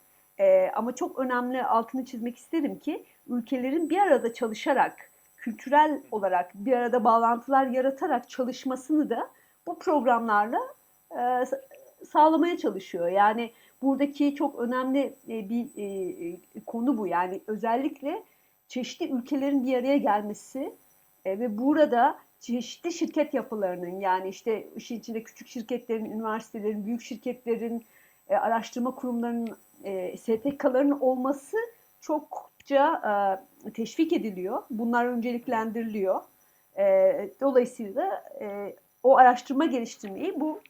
ama 0.75 0.95
çok 0.95 1.19
önemli 1.19 1.65
altını 1.65 2.05
çizmek 2.05 2.37
isterim 2.37 2.79
ki 2.79 3.05
ülkelerin 3.29 3.91
bir 3.91 3.99
arada 3.99 4.33
çalışarak 4.33 5.11
kültürel 5.45 6.01
olarak 6.13 6.51
bir 6.55 6.73
arada 6.73 7.05
bağlantılar 7.05 7.67
yaratarak 7.67 8.31
çalışmasını 8.31 9.11
da 9.11 9.31
bu 9.67 9.79
programlarla 9.79 10.59
e, 11.11 11.45
sağlamaya 12.07 12.59
çalışıyor. 12.59 13.09
Yani 13.09 13.51
buradaki 13.83 14.35
çok 14.35 14.59
önemli 14.59 15.15
e, 15.29 15.49
bir 15.49 15.67
e, 15.77 15.85
e, 16.29 16.61
konu 16.67 16.99
bu. 16.99 17.07
Yani 17.07 17.41
özellikle 17.47 18.23
çeşitli 18.69 19.11
ülkelerin 19.11 19.67
bir 19.67 19.77
araya 19.77 19.97
gelmesi 19.97 20.73
ve 21.27 21.59
burada 21.59 22.19
çeşitli 22.41 22.93
şirket 22.93 23.35
yapılarının 23.35 24.01
yani 24.01 24.29
işte 24.29 24.69
işin 24.77 24.99
içinde 24.99 25.23
küçük 25.23 25.49
şirketlerin, 25.49 26.05
üniversitelerin, 26.05 26.87
büyük 26.87 27.03
şirketlerin, 27.03 27.85
araştırma 28.29 28.95
kurumlarının, 28.95 29.57
STK'ların 30.17 31.01
olması 31.01 31.57
çokça 32.65 33.47
teşvik 33.75 34.13
ediliyor. 34.13 34.63
Bunlar 34.71 35.07
önceliklendiriliyor. 35.07 36.21
Dolayısıyla 37.41 38.25
o 39.03 39.17
araştırma 39.17 39.65
geliştirmeyi 39.65 40.41
bu 40.41 40.61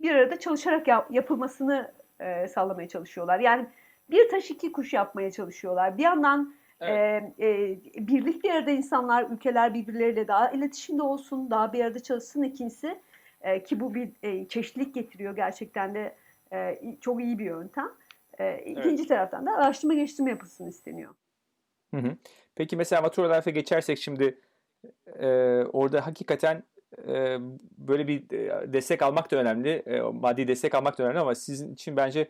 bir 0.00 0.14
arada 0.14 0.38
çalışarak 0.38 0.88
yap, 0.88 1.08
yapılmasını 1.10 1.92
e, 2.20 2.48
sağlamaya 2.48 2.88
çalışıyorlar. 2.88 3.40
Yani 3.40 3.66
bir 4.10 4.28
taş 4.28 4.50
iki 4.50 4.72
kuş 4.72 4.92
yapmaya 4.92 5.30
çalışıyorlar. 5.30 5.98
Bir 5.98 6.02
yandan 6.02 6.54
evet. 6.80 7.32
e, 7.38 7.46
e, 7.46 7.78
birlik 8.08 8.44
bir 8.44 8.50
arada 8.50 8.70
insanlar, 8.70 9.30
ülkeler 9.30 9.74
birbirleriyle 9.74 10.28
daha 10.28 10.50
iletişimde 10.50 11.02
olsun, 11.02 11.50
daha 11.50 11.72
bir 11.72 11.84
arada 11.84 12.00
çalışsın. 12.00 12.42
İkincisi 12.42 12.86
e, 12.86 12.96
E, 13.46 13.62
ki 13.62 13.80
bu 13.80 13.94
bir 13.94 14.08
e, 14.22 14.48
çeşitlilik 14.48 14.94
getiriyor 14.94 15.36
gerçekten 15.36 15.94
de 15.94 16.14
e, 16.52 16.80
çok 17.00 17.22
iyi 17.22 17.38
bir 17.38 17.44
yöntem. 17.44 17.88
E, 18.38 18.58
ikinci 18.58 19.02
evet. 19.02 19.08
taraftan 19.08 19.46
da 19.46 19.52
araştırma 19.52 19.94
geliştirme 19.94 20.30
yapılsın 20.30 20.66
isteniyor. 20.66 21.14
Hı 21.94 22.00
hı. 22.00 22.16
Peki 22.54 22.76
mesela 22.76 23.02
Matura 23.02 23.34
Life'e 23.34 23.52
geçersek 23.52 23.98
şimdi 23.98 24.40
e, 25.20 25.26
orada 25.72 26.06
hakikaten 26.06 26.62
e, 27.08 27.36
böyle 27.78 28.08
bir 28.08 28.30
destek 28.72 29.02
almak 29.02 29.30
da 29.30 29.36
önemli. 29.36 29.70
E, 29.70 30.00
maddi 30.00 30.48
destek 30.48 30.74
almak 30.74 30.98
da 30.98 31.04
önemli 31.04 31.18
ama 31.18 31.34
sizin 31.34 31.74
için 31.74 31.96
bence 31.96 32.28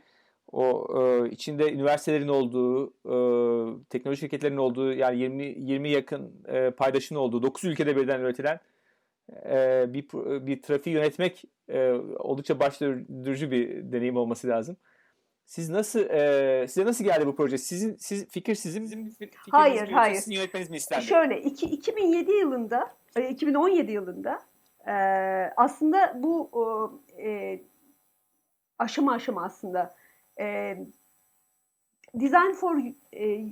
o 0.53 0.87
e, 1.01 1.31
içinde 1.31 1.73
üniversitelerin 1.73 2.29
olduğu, 2.29 2.87
e, 2.88 3.85
teknoloji 3.90 4.21
şirketlerinin 4.21 4.59
olduğu 4.59 4.92
yani 4.92 5.19
20 5.19 5.45
20 5.45 5.90
yakın 5.90 6.45
e, 6.49 6.71
paydaşın 6.71 7.14
olduğu 7.14 7.42
9 7.42 7.64
ülkede 7.64 7.97
birden 7.97 8.21
üretilen 8.21 8.61
e, 9.51 9.85
bir 9.95 10.09
bir 10.47 10.62
trafiği 10.62 10.97
yönetmek 10.97 11.45
e, 11.69 11.90
oldukça 12.19 12.61
başlıca 12.61 13.51
bir 13.51 13.92
deneyim 13.92 14.16
olması 14.16 14.49
lazım. 14.49 14.77
Siz 15.47 15.71
nasıl 15.71 16.01
e, 16.01 16.69
size 16.69 16.87
nasıl 16.87 17.05
geldi 17.05 17.27
bu 17.27 17.37
proje? 17.37 17.59
Sizin 17.59 17.97
siz 17.97 18.29
fikir 18.29 18.55
sizin 18.55 18.83
bizim 18.85 19.11
fikriniz 19.11 19.53
hayır, 19.53 19.89
mi 19.89 19.95
hayır. 19.95 20.15
sizin 20.15 20.33
yönetmeniz 20.33 20.71
mi 20.71 20.77
istendi? 20.77 21.05
Şöyle 21.05 21.43
iki, 21.43 21.67
2007 21.67 22.33
yılında 22.33 22.95
2017 23.31 23.93
yılında 23.93 24.43
e, 24.87 24.93
aslında 25.57 26.23
bu 26.23 26.51
e, 27.19 27.61
aşama 28.79 29.13
aşama 29.13 29.45
aslında 29.45 29.95
e, 30.41 30.77
Design 32.15 32.53
for 32.53 32.81
e, 33.13 33.47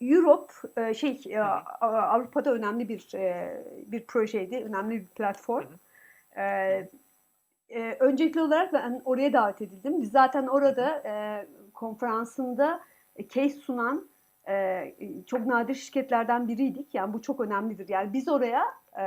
Europe 0.00 0.52
e, 0.76 0.94
şey 0.94 1.20
e, 1.28 1.40
Avrupa'da 1.80 2.52
önemli 2.54 2.88
bir 2.88 3.14
e, 3.14 3.64
bir 3.86 4.06
projeydi, 4.06 4.56
önemli 4.56 5.00
bir 5.00 5.06
platform. 5.06 5.68
E, 6.36 6.88
e, 7.72 7.96
öncelikli 8.00 8.40
olarak 8.40 8.72
ben 8.72 9.02
oraya 9.04 9.32
davet 9.32 9.62
edildim. 9.62 10.02
Biz 10.02 10.10
zaten 10.10 10.46
orada 10.46 11.02
e, 11.06 11.46
konferansında 11.74 12.80
e, 13.16 13.28
case 13.28 13.48
sunan 13.60 14.10
e, 14.48 14.84
çok 15.26 15.46
nadir 15.46 15.74
şirketlerden 15.74 16.48
biriydik. 16.48 16.94
Yani 16.94 17.12
bu 17.12 17.22
çok 17.22 17.40
önemlidir. 17.40 17.88
Yani 17.88 18.12
biz 18.12 18.28
oraya 18.28 18.64
e, 18.98 19.04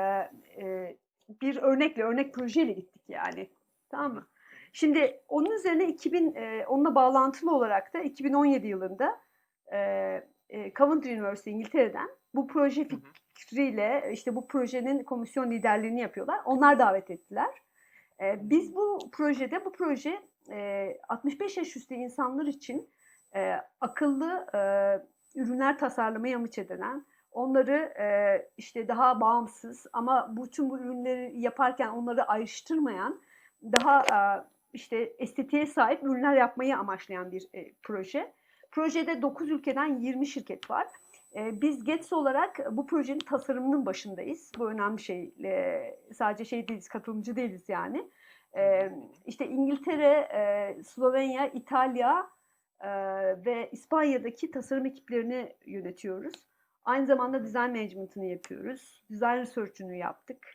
e, 0.61 0.97
bir 1.41 1.57
örnekle, 1.57 2.03
örnek 2.03 2.33
projeyle 2.33 2.73
gittik 2.73 3.01
yani. 3.07 3.49
Tamam 3.89 4.13
mı? 4.13 4.27
Şimdi 4.73 5.21
onun 5.27 5.51
üzerine 5.51 5.87
2000 5.87 6.35
e, 6.35 6.65
onunla 6.67 6.95
bağlantılı 6.95 7.55
olarak 7.55 7.93
da 7.93 7.99
2017 7.99 8.67
yılında 8.67 9.19
e, 9.73 9.77
e, 10.49 10.73
Coventry 10.73 11.13
University 11.13 11.49
İngiltere'den 11.49 12.09
bu 12.33 12.47
proje 12.47 12.87
fikriyle 13.33 14.09
işte 14.13 14.35
bu 14.35 14.47
projenin 14.47 15.03
komisyon 15.03 15.51
liderliğini 15.51 15.99
yapıyorlar. 15.99 16.39
Onlar 16.45 16.79
davet 16.79 17.11
ettiler. 17.11 17.64
E, 18.21 18.49
biz 18.49 18.75
bu 18.75 19.09
projede 19.11 19.65
bu 19.65 19.71
proje 19.71 20.21
e, 20.51 20.97
65 21.09 21.57
yaş 21.57 21.75
üstü 21.75 21.95
insanlar 21.95 22.45
için 22.45 22.89
e, 23.35 23.55
akıllı 23.81 24.47
e, 24.53 24.59
ürünler 25.39 25.77
tasarlamayı 25.77 26.35
amaç 26.35 26.57
edilen 26.57 27.05
onları 27.31 27.93
e, 27.99 28.07
işte 28.57 28.87
daha 28.87 29.21
bağımsız 29.21 29.85
ama 29.93 30.35
bütün 30.37 30.69
bu 30.69 30.79
ürünleri 30.79 31.39
yaparken 31.39 31.87
onları 31.89 32.23
ayrıştırmayan 32.23 33.21
daha 33.63 34.01
e, 34.01 34.17
işte 34.73 34.97
estetiğe 35.19 35.65
sahip 35.65 36.03
ürünler 36.03 36.37
yapmayı 36.37 36.77
amaçlayan 36.77 37.31
bir 37.31 37.47
e, 37.53 37.73
proje. 37.83 38.33
Projede 38.71 39.21
9 39.21 39.49
ülkeden 39.49 39.99
20 39.99 40.27
şirket 40.27 40.69
var. 40.71 40.87
E, 41.35 41.61
biz 41.61 41.83
GETS 41.83 42.13
olarak 42.13 42.59
bu 42.71 42.87
projenin 42.87 43.19
tasarımının 43.19 43.85
başındayız. 43.85 44.51
Bu 44.57 44.69
önemli 44.69 45.01
şey. 45.01 45.33
E, 45.43 45.81
sadece 46.13 46.45
şey 46.45 46.67
değiliz, 46.67 46.87
katılımcı 46.87 47.35
değiliz 47.35 47.69
yani. 47.69 48.09
E, 48.57 48.91
işte 49.25 49.47
İngiltere, 49.47 50.27
e, 50.33 50.83
Slovenya, 50.83 51.47
İtalya 51.47 52.29
e, 52.81 52.89
ve 53.45 53.69
İspanya'daki 53.71 54.51
tasarım 54.51 54.85
ekiplerini 54.85 55.55
yönetiyoruz. 55.65 56.47
Aynı 56.83 57.05
zamanda 57.05 57.43
design 57.43 57.69
management'ını 57.71 58.25
yapıyoruz. 58.25 59.03
Design 59.11 59.37
research'ünü 59.37 59.97
yaptık. 59.97 60.47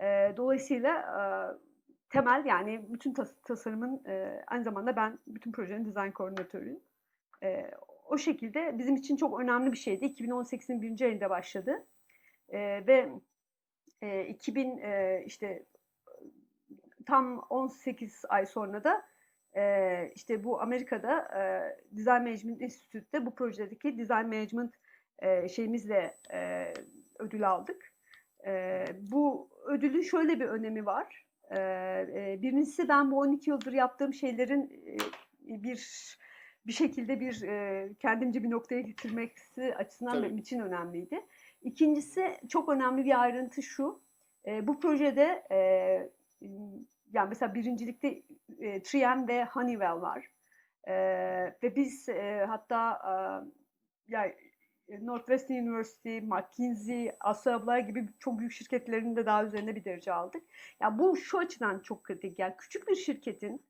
E, 0.00 0.32
dolayısıyla 0.36 1.04
temel 2.10 2.44
yani 2.44 2.86
bütün 2.88 3.12
tas- 3.12 3.42
tasarımın 3.44 4.02
aynı 4.46 4.64
zamanda 4.64 4.96
ben 4.96 5.18
bütün 5.26 5.52
projenin 5.52 5.84
dizayn 5.84 6.12
koordinatörüyüm. 6.12 6.80
E, 8.08 8.14
o 8.14 8.18
şekilde 8.18 8.78
bizim 8.78 8.96
için 8.96 9.16
çok 9.16 9.40
önemli 9.40 9.72
bir 9.72 9.76
şeydi. 9.76 10.04
2018'in 10.04 10.82
birinci 10.82 11.04
ayında 11.04 11.30
başladı. 11.30 11.86
E, 12.48 12.86
ve 12.86 13.08
e, 14.02 14.26
2000 14.26 14.78
e, 14.78 15.22
işte 15.26 15.66
tam 17.06 17.38
18 17.38 18.22
ay 18.28 18.46
sonra 18.46 18.84
da 18.84 19.02
e, 19.56 20.12
işte 20.14 20.44
bu 20.44 20.60
Amerika'da 20.60 21.18
e, 21.18 21.40
Design 21.96 22.22
Management 22.22 22.62
Institute'de 22.62 23.26
bu 23.26 23.34
projedeki 23.34 23.98
Design 23.98 24.26
Management 24.26 24.74
e, 25.18 25.48
şeyimizle 25.48 26.16
e, 26.32 26.72
ödül 27.18 27.48
aldık. 27.50 27.92
E, 28.46 28.84
bu 29.00 29.50
ödülün 29.66 30.02
şöyle 30.02 30.40
bir 30.40 30.46
önemi 30.46 30.86
var. 30.86 31.26
E, 31.50 32.38
birincisi 32.42 32.88
ben 32.88 33.10
bu 33.10 33.18
12 33.18 33.50
yıldır 33.50 33.72
yaptığım 33.72 34.14
şeylerin 34.14 34.70
e, 34.86 34.96
bir 35.62 35.78
bir 36.66 36.72
şekilde 36.72 37.20
bir 37.20 37.42
e, 37.42 37.88
kendimce 38.00 38.42
bir 38.42 38.50
noktaya 38.50 38.80
getirmesi 38.80 39.74
açısından 39.76 40.12
Tabii. 40.12 40.26
benim 40.26 40.38
için 40.38 40.60
önemliydi. 40.60 41.20
İkincisi 41.62 42.36
çok 42.48 42.68
önemli 42.68 43.04
bir 43.04 43.22
ayrıntı 43.22 43.62
şu. 43.62 44.00
E, 44.46 44.66
bu 44.66 44.80
projede 44.80 45.44
e, 45.50 45.58
yani 47.12 47.28
mesela 47.28 47.54
birincilikte 47.54 48.08
e, 48.58 48.78
3M 48.78 49.28
ve 49.28 49.44
Honeywell 49.44 50.00
var. 50.00 50.30
E, 50.84 50.94
ve 51.62 51.76
biz 51.76 52.08
e, 52.08 52.44
hatta 52.48 52.92
e, 52.92 53.12
yani 54.08 54.34
Northwestern 55.00 55.54
University, 55.54 56.18
McKinsey, 56.18 57.12
Asa 57.20 57.80
gibi 57.80 58.08
çok 58.18 58.38
büyük 58.38 58.52
şirketlerin 58.52 59.16
de 59.16 59.26
daha 59.26 59.44
üzerinde 59.44 59.76
bir 59.76 59.84
derece 59.84 60.12
aldık. 60.12 60.42
Ya 60.42 60.48
yani 60.80 60.98
bu 60.98 61.16
şu 61.16 61.38
açıdan 61.38 61.80
çok 61.80 62.04
kritik. 62.04 62.38
Yani 62.38 62.54
küçük 62.58 62.88
bir 62.88 62.94
şirketin 62.94 63.62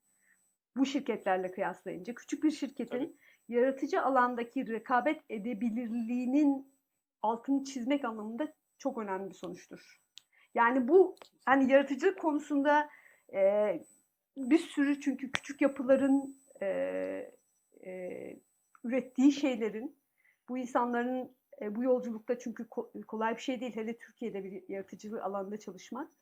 bu 0.78 0.86
şirketlerle 0.86 1.50
kıyaslayınca 1.50 2.14
küçük 2.14 2.44
bir 2.44 2.50
şirketin 2.50 2.98
Tabii. 2.98 3.16
yaratıcı 3.48 4.02
alandaki 4.02 4.66
rekabet 4.66 5.20
edebilirliğinin 5.30 6.74
altını 7.22 7.64
çizmek 7.64 8.04
anlamında 8.04 8.52
çok 8.78 8.98
önemli 8.98 9.30
bir 9.30 9.34
sonuçtur. 9.34 10.00
Yani 10.54 10.88
bu 10.88 11.16
hani 11.46 11.72
yaratıcılık 11.72 12.18
konusunda 12.18 12.88
e, 13.34 13.72
bir 14.36 14.58
sürü 14.58 15.00
çünkü 15.00 15.32
küçük 15.32 15.60
yapıların 15.60 16.36
e, 16.62 16.66
e, 17.86 18.40
ürettiği 18.84 19.32
şeylerin 19.32 19.98
bu 20.48 20.58
insanların 20.58 21.36
e, 21.62 21.74
bu 21.74 21.82
yolculukta 21.82 22.38
çünkü 22.38 22.62
ko- 22.62 23.04
kolay 23.04 23.36
bir 23.36 23.40
şey 23.40 23.60
değil. 23.60 23.76
Hele 23.76 23.98
Türkiye'de 23.98 24.44
bir 24.44 24.68
yaratıcılık 24.68 25.22
alanda 25.22 25.58
çalışmak. 25.58 26.12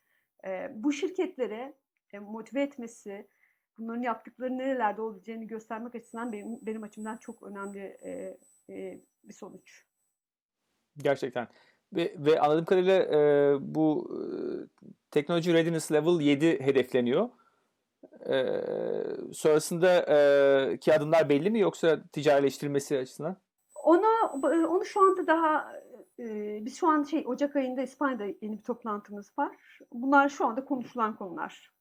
E, 0.47 0.69
bu 0.75 0.92
şirketlere 0.92 1.75
e, 2.12 2.19
motive 2.19 2.62
etmesi, 2.62 3.29
bunların 3.78 4.02
yaptıkları 4.02 4.58
nerelerde 4.58 5.02
olabileceğini 5.02 5.46
göstermek 5.46 5.94
açısından 5.94 6.32
benim, 6.32 6.58
benim 6.62 6.82
açımdan 6.82 7.16
çok 7.16 7.42
önemli 7.42 7.78
e, 7.80 8.38
e, 8.70 9.00
bir 9.24 9.34
sonuç. 9.34 9.84
Gerçekten. 10.96 11.48
Ve, 11.92 12.14
ve 12.18 12.40
anladığım 12.40 12.64
kadarıyla 12.64 13.02
e, 13.02 13.56
bu 13.60 14.10
e, 14.12 14.20
Technology 15.10 15.52
Readiness 15.52 15.92
Level 15.92 16.20
7 16.20 16.60
hedefleniyor. 16.60 17.28
E, 18.28 18.62
sonrasında 19.32 20.00
e, 20.00 20.78
ki 20.78 20.94
adımlar 20.94 21.28
belli 21.28 21.50
mi 21.50 21.60
yoksa 21.60 22.02
ticarileştirilmesi 22.12 22.98
açısından? 22.98 23.36
Onu 23.84 24.06
onu 24.68 24.84
şu 24.84 25.00
anda 25.00 25.26
daha 25.26 25.72
e, 26.18 26.58
biz 26.64 26.76
şu 26.76 26.88
an 26.88 27.02
şey 27.02 27.24
Ocak 27.26 27.56
ayında 27.56 27.82
İspanya'da 27.82 28.24
yeni 28.24 28.58
bir 28.58 28.62
toplantımız 28.62 29.38
var. 29.38 29.78
Bunlar 29.92 30.28
şu 30.28 30.46
anda 30.46 30.64
konuşulan 30.64 31.16
konular. 31.16 31.75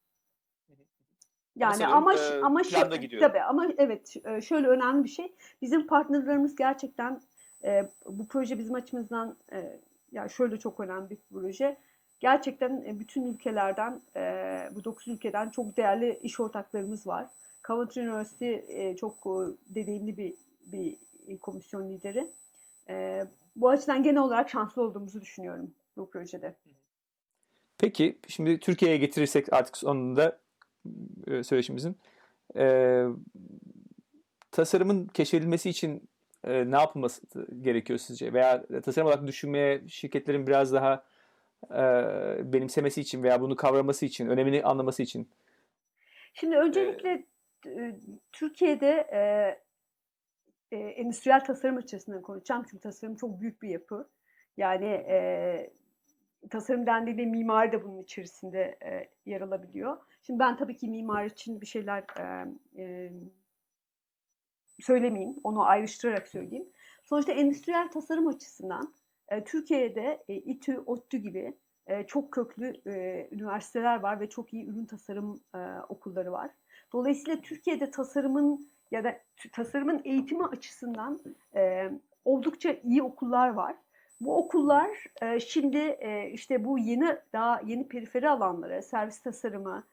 Yani 1.55 1.87
ama 1.87 2.13
e, 2.13 2.41
ama 2.41 2.63
şu, 2.63 2.75
tabii 3.19 3.41
ama 3.41 3.67
evet 3.77 4.15
şöyle 4.43 4.67
önemli 4.67 5.03
bir 5.03 5.09
şey. 5.09 5.35
Bizim 5.61 5.87
partnerlerimiz 5.87 6.55
gerçekten 6.55 7.21
e, 7.63 7.89
bu 8.05 8.27
proje 8.27 8.59
bizim 8.59 8.75
açımızdan 8.75 9.37
e, 9.51 9.79
yani 10.11 10.29
şöyle 10.29 10.59
çok 10.59 10.79
önemli 10.79 11.09
bir 11.09 11.17
proje. 11.31 11.77
Gerçekten 12.19 12.99
bütün 12.99 13.23
ülkelerden 13.23 14.01
e, 14.15 14.21
bu 14.75 14.83
dokuz 14.83 15.07
ülkeden 15.07 15.49
çok 15.49 15.77
değerli 15.77 16.19
iş 16.23 16.39
ortaklarımız 16.39 17.07
var. 17.07 17.27
Coventry 17.67 18.01
Üniversitesi 18.01 18.65
e, 18.69 18.95
çok 18.95 19.25
deneyimli 19.75 20.17
bir 20.17 20.33
bir 20.65 20.97
komisyon 21.37 21.89
lideri. 21.89 22.31
E, 22.89 23.25
bu 23.55 23.69
açıdan 23.69 24.03
genel 24.03 24.21
olarak 24.21 24.49
şanslı 24.49 24.81
olduğumuzu 24.81 25.21
düşünüyorum 25.21 25.73
bu 25.97 26.09
projede. 26.09 26.55
Peki 27.77 28.17
şimdi 28.27 28.59
Türkiye'ye 28.59 28.97
getirirsek 28.97 29.53
artık 29.53 29.77
sonunda 29.77 30.39
e, 31.27 31.43
söyleşimizin 31.43 31.97
e, 32.57 33.03
tasarımın 34.51 35.07
keşfedilmesi 35.07 35.69
için 35.69 36.09
e, 36.43 36.71
ne 36.71 36.75
yapılması 36.75 37.21
gerekiyor 37.61 37.99
sizce? 37.99 38.33
Veya 38.33 38.65
tasarım 38.83 39.07
olarak 39.07 39.27
düşünmeye 39.27 39.87
şirketlerin 39.87 40.47
biraz 40.47 40.73
daha 40.73 41.05
e, 41.71 41.83
benimsemesi 42.53 43.01
için 43.01 43.23
veya 43.23 43.41
bunu 43.41 43.55
kavraması 43.55 44.05
için, 44.05 44.27
önemini 44.27 44.63
anlaması 44.63 45.03
için? 45.03 45.29
Şimdi 46.33 46.57
öncelikle 46.57 47.25
e, 47.67 47.95
Türkiye'de 48.31 49.07
e, 49.13 49.19
e, 50.71 50.77
endüstriyel 50.77 51.45
tasarım 51.45 51.77
açısından 51.77 52.21
konuşacağım 52.21 52.65
çünkü 52.69 52.83
tasarım 52.83 53.15
çok 53.15 53.41
büyük 53.41 53.61
bir 53.61 53.69
yapı. 53.69 54.09
Yani 54.57 54.85
e, 54.85 55.73
tasarım 56.49 56.85
dendiğinde 56.85 57.25
mimari 57.25 57.71
de 57.71 57.83
bunun 57.83 58.03
içerisinde 58.03 58.77
e, 58.85 59.09
yer 59.25 59.41
alabiliyor. 59.41 59.97
Şimdi 60.21 60.39
ben 60.39 60.57
tabii 60.57 60.77
ki 60.77 60.89
mimar 60.89 61.25
için 61.25 61.61
bir 61.61 61.65
şeyler 61.65 62.03
e, 62.19 62.45
e, 62.81 63.11
söylemeyeyim, 64.79 65.35
onu 65.43 65.65
ayrıştırarak 65.65 66.27
söyleyeyim. 66.27 66.69
Sonuçta 67.03 67.31
endüstriyel 67.31 67.91
tasarım 67.91 68.27
açısından 68.27 68.93
e, 69.29 69.43
Türkiye'de 69.43 70.23
e, 70.29 70.35
İTÜ, 70.35 70.79
ODTÜ 70.79 71.17
gibi 71.17 71.53
e, 71.87 72.03
çok 72.07 72.31
köklü 72.31 72.81
e, 72.87 73.27
üniversiteler 73.31 73.99
var 73.99 74.19
ve 74.19 74.29
çok 74.29 74.53
iyi 74.53 74.65
ürün 74.65 74.85
tasarım 74.85 75.39
e, 75.55 75.59
okulları 75.89 76.31
var. 76.31 76.51
Dolayısıyla 76.93 77.41
Türkiye'de 77.41 77.91
tasarımın 77.91 78.69
ya 78.91 79.03
da 79.03 79.19
tasarımın 79.51 80.01
eğitimi 80.05 80.45
açısından 80.45 81.19
e, 81.55 81.91
oldukça 82.25 82.75
iyi 82.83 83.03
okullar 83.03 83.49
var. 83.49 83.75
Bu 84.21 84.37
okullar 84.37 85.05
e, 85.21 85.39
şimdi 85.39 85.77
e, 85.77 86.29
işte 86.29 86.65
bu 86.65 86.79
yeni 86.79 87.17
daha 87.33 87.61
yeni 87.65 87.87
periferi 87.87 88.29
alanlara, 88.29 88.81
servis 88.81 89.21
tasarımı, 89.21 89.87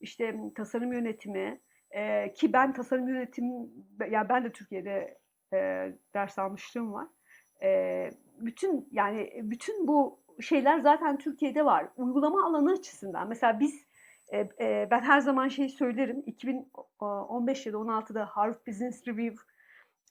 işte 0.00 0.36
tasarım 0.54 0.92
yönetimi 0.92 1.60
e, 1.90 2.32
ki 2.32 2.52
ben 2.52 2.72
tasarım 2.72 3.08
yönetim 3.08 3.44
ya 4.10 4.28
ben 4.28 4.44
de 4.44 4.52
Türkiye'de 4.52 5.18
e, 5.52 5.92
ders 6.14 6.38
almışlığım 6.38 6.92
var. 6.92 7.06
E, 7.62 8.10
bütün 8.38 8.88
yani 8.92 9.32
bütün 9.42 9.86
bu 9.86 10.20
şeyler 10.40 10.78
zaten 10.78 11.18
Türkiye'de 11.18 11.64
var. 11.64 11.88
Uygulama 11.96 12.46
alanı 12.46 12.72
açısından 12.72 13.28
mesela 13.28 13.60
biz 13.60 13.84
e, 14.32 14.38
e, 14.60 14.88
ben 14.90 15.00
her 15.00 15.20
zaman 15.20 15.48
şey 15.48 15.68
söylerim 15.68 16.22
2015 16.26 17.66
ya 17.66 17.72
da 17.72 17.76
16'da 17.76 18.26
Harvard 18.26 18.66
Business 18.66 19.08
Review 19.08 19.42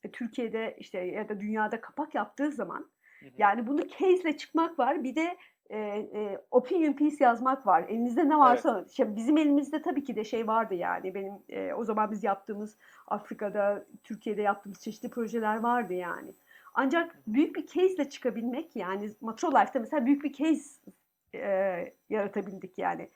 e, 0.04 0.12
Türkiye'de 0.12 0.76
işte 0.80 1.00
ya 1.00 1.30
da 1.30 1.40
dünyada 1.40 1.82
kapak 1.82 2.16
yaptığı 2.16 2.52
zaman 2.52 2.93
yani 3.38 3.68
bunu 3.68 3.88
case'le 3.88 4.38
çıkmak 4.38 4.80
var. 4.80 5.04
Bir 5.04 5.16
de 5.16 5.38
e, 5.70 5.80
e, 5.80 6.40
opinion 6.52 6.94
piece 6.94 7.24
yazmak 7.24 7.68
var. 7.68 7.86
Elinizde 7.88 8.30
ne 8.30 8.38
varsa. 8.38 8.80
Evet. 8.80 8.92
Şimdi 8.92 9.16
bizim 9.16 9.38
elimizde 9.38 9.82
tabii 9.82 10.04
ki 10.04 10.16
de 10.16 10.24
şey 10.24 10.48
vardı 10.48 10.74
yani. 10.74 11.16
Benim 11.16 11.34
e, 11.50 11.74
o 11.74 11.84
zaman 11.84 12.12
biz 12.12 12.24
yaptığımız 12.24 12.78
Afrika'da, 13.08 13.86
Türkiye'de 14.04 14.42
yaptığımız 14.42 14.80
çeşitli 14.80 15.10
projeler 15.10 15.60
vardı 15.60 15.94
yani. 15.94 16.34
Ancak 16.74 17.16
büyük 17.28 17.56
bir 17.56 17.66
case 17.68 17.94
ile 17.94 18.10
çıkabilmek 18.10 18.76
yani 18.76 19.10
Matrolife'da 19.22 19.80
mesela 19.80 20.06
büyük 20.06 20.24
bir 20.24 20.34
case 20.34 20.92
e, 21.36 21.94
yaratabildik 22.10 22.78
yani. 22.78 23.10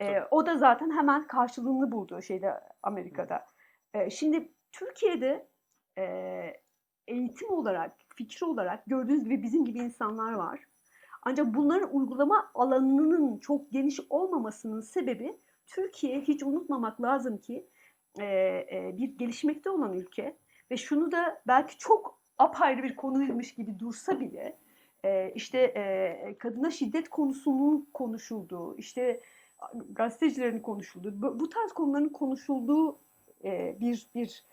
E, 0.00 0.20
o 0.30 0.46
da 0.46 0.56
zaten 0.56 0.90
hemen 0.90 1.26
karşılığını 1.26 1.92
buldu 1.92 2.22
şeyde 2.22 2.60
Amerika'da. 2.82 3.46
E, 3.94 4.10
şimdi 4.10 4.48
Türkiye'de 4.72 5.46
e, 5.98 6.04
eğitim 7.08 7.50
olarak, 7.50 7.92
fikir 8.20 8.42
olarak 8.42 8.86
gördüğünüz 8.86 9.24
gibi 9.24 9.42
bizim 9.42 9.64
gibi 9.64 9.78
insanlar 9.78 10.32
var. 10.32 10.60
Ancak 11.22 11.54
bunların 11.54 11.96
uygulama 11.96 12.50
alanının 12.54 13.38
çok 13.38 13.72
geniş 13.72 14.00
olmamasının 14.10 14.80
sebebi 14.80 15.36
Türkiye 15.66 16.20
hiç 16.20 16.42
unutmamak 16.42 17.02
lazım 17.02 17.38
ki 17.38 17.66
e, 18.18 18.24
e, 18.24 18.94
bir 18.98 19.18
gelişmekte 19.18 19.70
olan 19.70 19.92
ülke 19.92 20.36
ve 20.70 20.76
şunu 20.76 21.12
da 21.12 21.42
belki 21.46 21.78
çok 21.78 22.18
apayrı 22.38 22.82
bir 22.82 22.96
konuymuş 22.96 23.54
gibi 23.54 23.78
dursa 23.78 24.20
bile 24.20 24.56
e, 25.04 25.32
işte 25.34 25.74
kadına 26.38 26.70
şiddet 26.70 27.08
konusunun 27.08 27.88
konuşulduğu, 27.94 28.76
işte 28.76 29.20
gazetecilerin 29.90 30.60
konuşulduğu, 30.60 31.40
bu, 31.40 31.48
tarz 31.48 31.72
konuların 31.72 32.08
konuşulduğu 32.08 32.98
bir 33.80 34.08
bir 34.14 34.44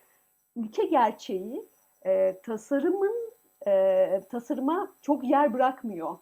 ülke 0.55 0.85
gerçeği 0.85 1.65
tasarımın 2.43 3.06
e, 3.67 4.21
tasarıma 4.29 4.91
çok 5.01 5.23
yer 5.23 5.53
bırakmıyor. 5.53 6.17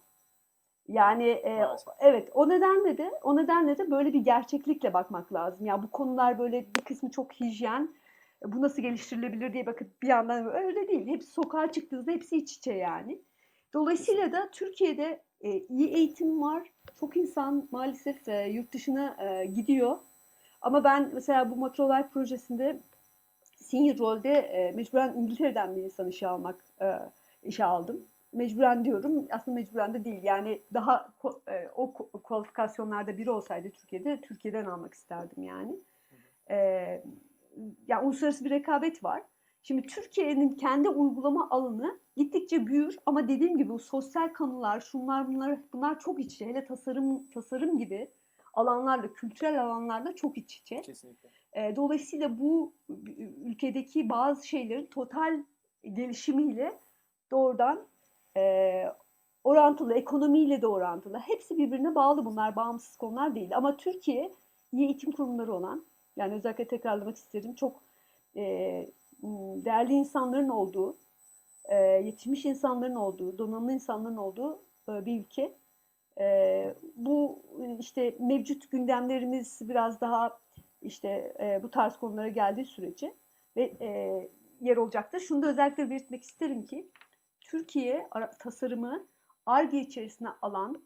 Yani 0.88 1.28
e, 1.30 1.66
evet 2.00 2.30
o 2.34 2.50
nedenle 2.50 2.98
de 2.98 3.12
o 3.24 3.36
nedenle 3.36 3.78
de 3.78 3.92
böyle 3.92 4.14
bir 4.14 4.20
gerçeklikle 4.20 4.94
bakmak 4.94 5.34
lazım. 5.34 5.66
Ya 5.66 5.74
yani 5.74 5.84
bu 5.84 5.92
konular 5.92 6.40
böyle 6.40 6.66
bir 6.76 6.82
kısmı 6.82 7.12
çok 7.12 7.34
hijyen. 7.34 7.96
Bu 8.46 8.62
nasıl 8.62 8.82
geliştirilebilir 8.82 9.54
diye 9.54 9.66
bakıp 9.66 10.02
bir 10.02 10.08
yandan 10.08 10.56
öyle 10.56 10.88
değil. 10.88 11.08
Hepsi 11.08 11.32
sokağa 11.32 11.72
çıktığınızda 11.72 12.12
hepsi 12.12 12.38
iç 12.38 12.58
içe 12.58 12.74
yani. 12.74 13.22
Dolayısıyla 13.74 14.32
da 14.32 14.50
Türkiye'de 14.52 15.22
e, 15.42 15.60
iyi 15.60 15.88
eğitim 15.88 16.42
var. 16.42 16.72
Çok 17.00 17.18
insan 17.18 17.68
maalesef 17.72 18.28
e, 18.28 18.50
yurt 18.50 18.74
dışına 18.74 19.18
e, 19.24 19.46
gidiyor. 19.46 19.98
Ama 20.62 20.84
ben 20.84 21.12
mesela 21.14 21.52
bu 21.52 21.56
Matrolife 21.56 22.10
projesinde 22.10 22.80
senior 23.44 23.98
rolde 23.98 24.32
e, 24.32 24.72
mecburen 24.72 25.14
İngiltere'den 25.14 25.76
bir 25.76 25.82
insan 25.82 26.10
işe 26.10 26.28
almak 26.28 26.66
e, 26.82 26.86
işe 27.46 27.66
aldım. 27.66 28.08
Mecburen 28.34 28.86
diyorum. 28.86 29.28
Aslında 29.32 29.56
mecburen 29.56 29.94
de 29.94 30.06
değil. 30.06 30.24
Yani 30.24 30.62
daha 30.74 31.14
e, 31.48 31.68
o 31.76 31.94
kualifikasyonlarda 32.24 33.18
biri 33.18 33.32
olsaydı 33.32 33.70
Türkiye'de 33.72 34.22
Türkiye'den 34.22 34.66
almak 34.66 34.94
isterdim 34.94 35.44
yani. 35.44 35.80
E, 36.50 36.58
yani 37.88 38.06
uluslararası 38.06 38.46
bir 38.46 38.50
rekabet 38.50 39.04
var. 39.04 39.24
Şimdi 39.64 39.82
Türkiye'nin 39.82 40.54
kendi 40.54 40.90
uygulama 40.90 41.50
alanı 41.50 42.00
gittikçe 42.16 42.68
büyür 42.68 42.98
ama 43.06 43.28
dediğim 43.28 43.58
gibi 43.58 43.70
bu 43.70 43.80
sosyal 43.80 44.34
kanunlar, 44.34 44.80
şunlar 44.80 45.28
bunlar 45.28 45.60
bunlar 45.74 46.00
çok 46.00 46.20
iç 46.20 46.34
içe. 46.34 46.46
Hele 46.46 46.66
tasarım 46.66 47.30
tasarım 47.30 47.78
gibi 47.78 48.12
alanlarla, 48.54 49.14
kültürel 49.14 49.62
alanlarla 49.62 50.16
çok 50.16 50.38
iç 50.38 50.56
içe. 50.56 50.82
Kesinlikle. 50.82 51.30
E, 51.54 51.76
dolayısıyla 51.76 52.40
bu 52.40 52.74
ülkedeki 53.46 54.10
bazı 54.10 54.48
şeylerin 54.48 54.86
total 54.86 55.44
gelişimiyle 55.94 56.80
doğrudan 57.36 57.88
e, 58.38 58.86
orantılı, 59.44 59.94
ekonomiyle 59.94 60.62
de 60.62 60.68
orantılı. 60.68 61.18
Hepsi 61.18 61.58
birbirine 61.58 61.96
bağlı 61.96 62.26
bunlar, 62.26 62.56
bağımsız 62.56 62.98
konular 62.98 63.36
değil. 63.36 63.58
Ama 63.58 63.78
Türkiye 63.78 64.32
iyi 64.72 64.86
eğitim 64.86 65.12
kurumları 65.12 65.54
olan, 65.54 65.86
yani 66.18 66.34
özellikle 66.34 66.68
tekrarlamak 66.68 67.16
isterim, 67.16 67.56
çok 67.56 67.84
e, 68.36 68.42
değerli 69.66 69.94
insanların 69.94 70.50
olduğu, 70.50 70.98
e, 71.66 71.76
yetişmiş 71.76 72.46
insanların 72.46 72.96
olduğu, 72.96 73.38
donanımlı 73.38 73.72
insanların 73.72 74.18
olduğu 74.18 74.60
e, 74.90 75.06
bir 75.06 75.20
ülke. 75.20 75.56
E, 76.20 76.76
bu 76.96 77.40
işte 77.80 78.16
mevcut 78.20 78.72
gündemlerimiz 78.72 79.70
biraz 79.70 80.02
daha 80.02 80.40
işte 80.82 81.34
e, 81.40 81.64
bu 81.64 81.72
tarz 81.72 81.98
konulara 81.98 82.28
geldiği 82.28 82.66
sürece 82.66 83.14
ve 83.58 83.64
e, 83.82 84.30
yer 84.62 84.78
olacaktır. 84.78 85.20
Şunu 85.20 85.42
da 85.42 85.48
özellikle 85.48 85.90
belirtmek 85.90 86.24
isterim 86.24 86.64
ki 86.66 86.88
Türkiye 87.46 88.10
tasarımı 88.40 89.08
ARGE 89.46 89.80
içerisine 89.80 90.30
alan 90.42 90.84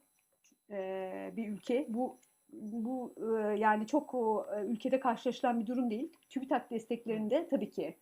e, 0.72 1.34
bir 1.38 1.48
ülke. 1.48 1.86
Bu 1.90 2.18
bu 2.54 3.14
e, 3.18 3.58
yani 3.58 3.88
çok 3.88 4.14
o, 4.14 4.46
e, 4.56 4.66
ülkede 4.66 5.00
karşılaşılan 5.00 5.60
bir 5.60 5.68
durum 5.68 5.90
değil. 5.90 6.14
TÜBİTAK 6.30 6.72
desteklerinde 6.72 7.48
tabii 7.50 7.70
ki 7.70 7.98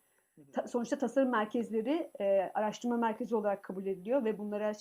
ta, 0.53 0.67
sonuçta 0.67 0.97
tasarım 0.97 1.29
merkezleri 1.29 2.11
e, 2.19 2.51
araştırma 2.53 2.97
merkezi 2.97 3.35
olarak 3.35 3.63
kabul 3.63 3.85
ediliyor 3.85 4.25
ve 4.25 4.37
bunlara 4.37 4.73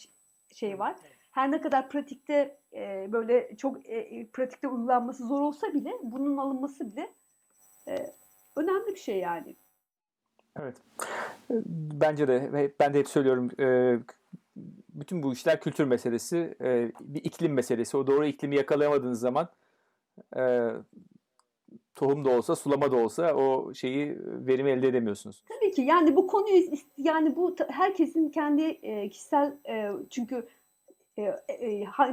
şey 0.55 0.79
var. 0.79 0.97
Her 1.31 1.51
ne 1.51 1.61
kadar 1.61 1.89
pratikte 1.89 2.59
e, 2.73 3.13
böyle 3.13 3.57
çok 3.57 3.87
e, 3.87 3.99
e, 3.99 4.27
pratikte 4.27 4.69
uygulanması 4.69 5.27
zor 5.27 5.41
olsa 5.41 5.75
bile 5.75 5.93
bunun 6.03 6.37
alınması 6.37 6.93
bile 6.93 7.15
e, 7.89 8.13
önemli 8.57 8.87
bir 8.87 9.01
şey 9.01 9.19
yani. 9.19 9.57
Evet. 10.63 10.77
Bence 12.01 12.29
de 12.29 12.71
ben 12.81 12.95
de 12.95 12.99
hep 12.99 13.09
söylüyorum 13.09 13.51
e, 13.61 13.99
bütün 14.95 15.23
bu 15.23 15.33
işler 15.33 15.61
kültür 15.61 15.85
meselesi, 15.85 16.57
e, 16.61 16.93
bir 17.01 17.25
iklim 17.25 17.53
meselesi. 17.53 17.97
O 17.97 18.07
doğru 18.07 18.27
iklimi 18.27 18.57
yakalayamadığınız 18.57 19.21
zaman 19.21 19.49
e, 20.37 20.71
tohum 21.95 22.25
da 22.25 22.31
olsa, 22.31 22.57
sulama 22.57 22.93
da 22.93 22.97
olsa 22.97 23.35
o 23.35 23.75
şeyi 23.75 24.19
verimi 24.23 24.71
elde 24.71 24.89
edemiyorsunuz. 24.89 25.45
Tabii 25.49 25.71
ki. 25.71 25.83
Yani 25.83 26.17
bu 26.17 26.27
konuyu 26.27 26.63
yani 26.99 27.37
bu 27.37 27.57
herkesin 27.69 28.29
kendi 28.29 28.81
kişisel 29.11 29.57
çünkü 30.11 30.47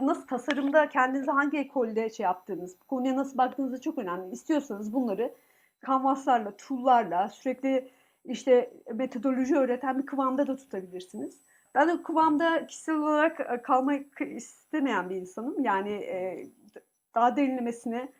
nasıl 0.02 0.28
tasarımda 0.28 0.90
kendinize 0.90 1.32
hangi 1.32 1.58
ekolde 1.58 2.10
şey 2.10 2.24
yaptığınız, 2.24 2.76
konuya 2.88 3.16
nasıl 3.16 3.38
baktığınız 3.38 3.74
da 3.74 3.82
çok 3.82 3.98
önemli. 3.98 4.32
İstiyorsanız 4.32 4.94
bunları 4.94 5.34
kanvaslarla, 5.80 6.58
tool'larla 6.58 7.30
sürekli 7.30 7.90
işte 8.26 8.74
metodoloji 8.94 9.56
öğreten 9.56 10.00
bir 10.00 10.06
kıvamda 10.06 10.48
da 10.48 10.56
tutabilirsiniz. 10.56 11.42
Ben 11.76 11.88
de 11.88 12.04
kıvamda 12.04 12.68
kişisel 12.68 12.96
olarak 12.96 13.40
e, 13.40 13.62
kalmak 13.62 14.22
istemeyen 14.22 15.10
bir 15.10 15.16
insanım. 15.16 15.64
Yani 15.64 15.92
e, 15.92 16.48
daha 17.16 17.36
derinlemesine 17.36 18.14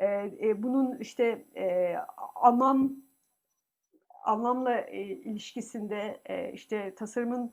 e, 0.00 0.62
bunun 0.62 0.98
işte 0.98 1.44
anlam 2.34 2.92
anlamla 4.24 4.80
ilişkisinde 4.80 6.20
işte 6.52 6.94
tasarımın 6.94 7.52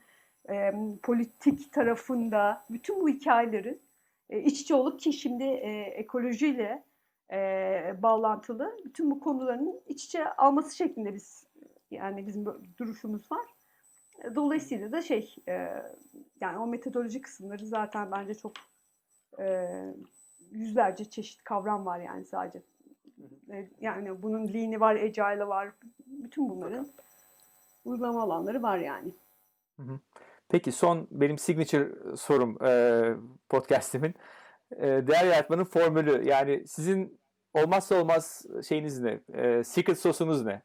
politik 1.03 1.73
tarafında 1.73 2.65
bütün 2.69 3.01
bu 3.01 3.09
hikayelerin 3.09 3.81
iç 4.29 4.61
içe 4.61 4.75
olup 4.75 4.99
ki 4.99 5.13
şimdi 5.13 5.43
ekolojiyle 5.43 6.83
bağlantılı 8.01 8.77
bütün 8.85 9.11
bu 9.11 9.19
konuların 9.19 9.81
iç 9.87 10.05
içe 10.05 10.29
alması 10.29 10.75
şeklinde 10.75 11.13
biz 11.13 11.46
yani 11.91 12.27
bizim 12.27 12.45
duruşumuz 12.77 13.31
var. 13.31 13.45
Dolayısıyla 14.35 14.91
da 14.91 15.01
şey 15.01 15.35
e, 15.47 15.83
yani 16.41 16.57
o 16.57 16.67
metodoloji 16.67 17.21
kısımları 17.21 17.65
zaten 17.65 18.11
bence 18.11 18.33
çok 18.33 18.51
e, 19.39 19.67
yüzlerce 20.51 21.05
çeşit 21.05 21.43
kavram 21.43 21.85
var 21.85 21.99
yani 21.99 22.25
sadece. 22.25 22.63
E, 23.51 23.69
yani 23.79 24.21
bunun 24.21 24.53
lean'i 24.53 24.79
var, 24.79 24.95
agile'ı 24.95 25.47
var. 25.47 25.71
Bütün 26.05 26.49
bunların 26.49 26.87
uygulama 27.85 28.23
alanları 28.23 28.63
var 28.63 28.77
yani. 28.77 29.11
Peki 30.49 30.71
son 30.71 31.07
benim 31.11 31.37
signature 31.37 32.15
sorum 32.17 32.63
e, 32.63 33.03
podcast'imin. 33.49 34.15
E, 34.71 34.87
değer 34.87 35.25
yaratmanın 35.25 35.63
formülü 35.63 36.27
yani 36.27 36.67
sizin 36.67 37.19
olmazsa 37.53 38.01
olmaz 38.01 38.45
şeyiniz 38.67 39.01
ne? 39.01 39.19
E, 39.33 39.63
secret 39.63 39.99
sosunuz 39.99 40.45
ne? 40.45 40.61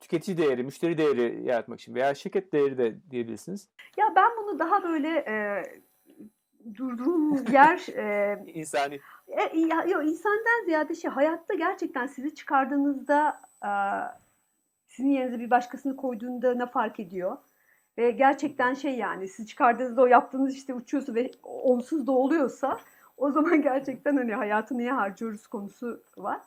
Tüketici 0.00 0.38
değeri, 0.38 0.62
müşteri 0.62 0.98
değeri 0.98 1.42
yaratmak 1.44 1.80
için 1.80 1.94
veya 1.94 2.14
şirket 2.14 2.52
değeri 2.52 2.78
de 2.78 2.96
diyebilirsiniz. 3.10 3.68
Ya 3.96 4.12
ben 4.16 4.30
bunu 4.38 4.58
daha 4.58 4.82
böyle 4.82 5.08
e, 5.08 5.62
durduğum 6.74 7.44
yer 7.52 7.86
e, 7.96 8.38
insani. 8.46 9.00
E, 9.28 9.58
ya, 9.58 9.82
yok 9.82 10.04
insandan 10.04 10.64
ziyade 10.64 10.94
şey 10.94 11.10
hayatta 11.10 11.54
gerçekten 11.54 12.06
sizi 12.06 12.34
çıkardığınızda 12.34 13.40
e, 13.64 13.70
sizin 14.86 15.10
yerinize 15.10 15.38
bir 15.38 15.50
başkasını 15.50 15.96
koyduğunda 15.96 16.54
ne 16.54 16.66
fark 16.66 17.00
ediyor? 17.00 17.36
Ve 17.98 18.10
gerçekten 18.10 18.74
şey 18.74 18.94
yani 18.94 19.28
siz 19.28 19.46
çıkardığınızda 19.46 20.02
o 20.02 20.06
yaptığınız 20.06 20.54
işte 20.54 20.74
uçuyorsa 20.74 21.14
ve 21.14 21.30
onsuz 21.42 22.06
da 22.06 22.12
oluyorsa 22.12 22.80
o 23.16 23.30
zaman 23.30 23.62
gerçekten 23.62 24.16
hani 24.16 24.34
hayatı 24.34 24.78
niye 24.78 24.92
harcıyoruz 24.92 25.46
konusu 25.46 26.02
var. 26.16 26.40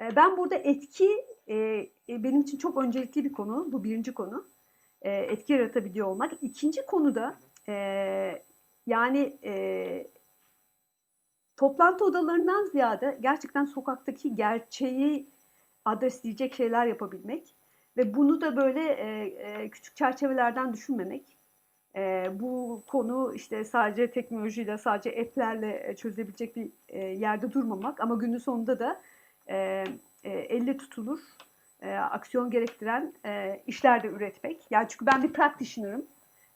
E, 0.00 0.16
ben 0.16 0.36
burada 0.36 0.54
etki 0.54 1.10
e, 1.48 1.86
benim 2.08 2.40
için 2.40 2.58
çok 2.58 2.76
öncelikli 2.84 3.24
bir 3.24 3.32
konu. 3.32 3.72
Bu 3.72 3.84
birinci 3.84 4.14
konu. 4.14 4.46
E, 5.02 5.10
etki 5.10 5.52
yaratabiliyor 5.52 6.06
olmak. 6.06 6.32
İkinci 6.42 6.86
konu 6.86 7.14
da 7.14 7.38
e, 7.68 7.74
yani 8.86 9.38
e, 9.44 10.10
toplantı 11.56 12.04
odalarından 12.04 12.64
ziyade 12.64 13.18
gerçekten 13.20 13.64
sokaktaki 13.64 14.34
gerçeği 14.34 15.30
adresleyecek 15.84 16.54
şeyler 16.54 16.86
yapabilmek 16.86 17.54
ve 17.96 18.14
bunu 18.14 18.40
da 18.40 18.56
böyle 18.56 18.92
e, 18.92 19.24
e, 19.24 19.70
küçük 19.70 19.96
çerçevelerden 19.96 20.72
düşünmemek. 20.72 21.36
E, 21.96 22.30
bu 22.40 22.82
konu 22.86 23.32
işte 23.34 23.64
sadece 23.64 24.10
teknolojiyle, 24.10 24.78
sadece 24.78 25.20
app'lerle 25.20 25.96
çözebilecek 25.96 26.56
bir 26.56 26.70
e, 26.88 26.98
yerde 26.98 27.52
durmamak 27.52 28.00
ama 28.00 28.14
günün 28.14 28.38
sonunda 28.38 28.78
da 28.78 29.00
e, 29.48 29.84
e, 30.24 30.30
elle 30.30 30.76
tutulur, 30.76 31.20
e, 31.82 31.94
aksiyon 31.94 32.50
gerektiren 32.50 33.14
e, 33.24 33.62
işler 33.66 34.02
de 34.02 34.08
üretmek. 34.08 34.66
Yani 34.70 34.86
çünkü 34.88 35.06
ben 35.06 35.22
bir 35.22 35.32
practitioner'ım. 35.32 36.06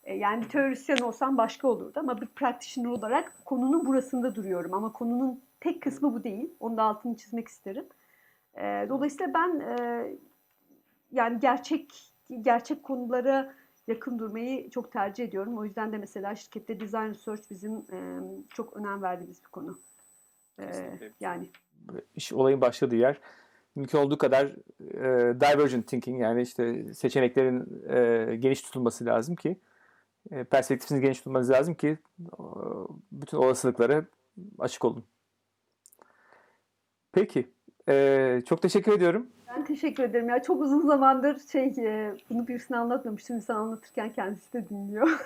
E, 0.05 0.15
yani 0.15 0.45
bir 0.45 0.49
teorisyen 0.49 0.99
olsam 0.99 1.39
başka 1.39 1.69
olurdu 1.69 2.01
ama 2.01 2.21
bir 2.21 2.27
practitioner 2.27 2.91
olarak 2.91 3.33
konunun 3.45 3.87
burasında 3.87 4.35
duruyorum. 4.35 4.75
Ama 4.75 4.93
konunun 4.93 5.43
tek 5.61 5.83
kısmı 5.83 6.15
bu 6.15 6.25
değil. 6.25 6.51
Onun 6.61 6.77
da 6.77 6.83
altını 6.83 7.17
çizmek 7.17 7.49
isterim. 7.49 7.87
E, 8.55 8.87
dolayısıyla 8.89 9.35
ben 9.35 9.61
e, 9.61 10.07
yani 11.13 11.41
gerçek 11.41 12.13
gerçek 12.41 12.83
konulara 12.83 13.55
yakın 13.87 14.19
durmayı 14.19 14.71
çok 14.71 14.93
tercih 14.93 15.25
ediyorum. 15.25 15.59
O 15.59 15.65
yüzden 15.65 15.93
de 15.93 15.99
mesela 15.99 16.35
şirkette 16.35 16.81
design 16.81 17.11
research 17.11 17.51
bizim 17.51 17.73
e, 17.73 18.21
çok 18.55 18.77
önem 18.77 19.03
verdiğimiz 19.03 19.45
bir 19.45 19.49
konu. 19.49 19.79
E, 20.61 20.65
yani 21.21 21.51
iş 22.15 22.33
olayın 22.33 22.61
başladığı 22.61 22.97
yer 22.97 23.21
mümkün 23.77 23.99
olduğu 23.99 24.19
kadar 24.19 24.47
e, 24.81 25.41
divergent 25.41 25.87
thinking 25.87 26.21
yani 26.21 26.43
işte 26.43 26.95
seçeneklerin 26.95 27.83
e, 27.89 28.37
geniş 28.37 28.63
tutulması 28.63 29.05
lazım 29.05 29.37
ki 29.37 29.57
e, 30.31 30.45
perspektifiniz 30.45 31.01
geniş 31.01 31.19
tutulması 31.19 31.53
lazım 31.53 31.75
ki 31.75 31.99
e, 32.21 32.33
bütün 33.13 33.37
olasılıklara 33.37 34.05
açık 34.59 34.85
olun. 34.85 35.05
Peki. 37.13 37.49
E, 37.89 38.43
çok 38.47 38.63
teşekkür 38.63 38.93
ediyorum. 38.93 39.27
Ben 39.49 39.65
teşekkür 39.65 40.03
ederim. 40.03 40.29
Ya 40.29 40.43
çok 40.43 40.63
uzun 40.63 40.81
zamandır 40.81 41.39
şey 41.53 41.65
e, 41.67 42.15
bunu 42.31 42.49
birisine 42.49 42.77
anlatmamıştım. 42.77 43.41
Sen 43.41 43.55
anlatırken 43.55 44.13
kendisi 44.13 44.53
de 44.53 44.69
dinliyor. 44.69 45.09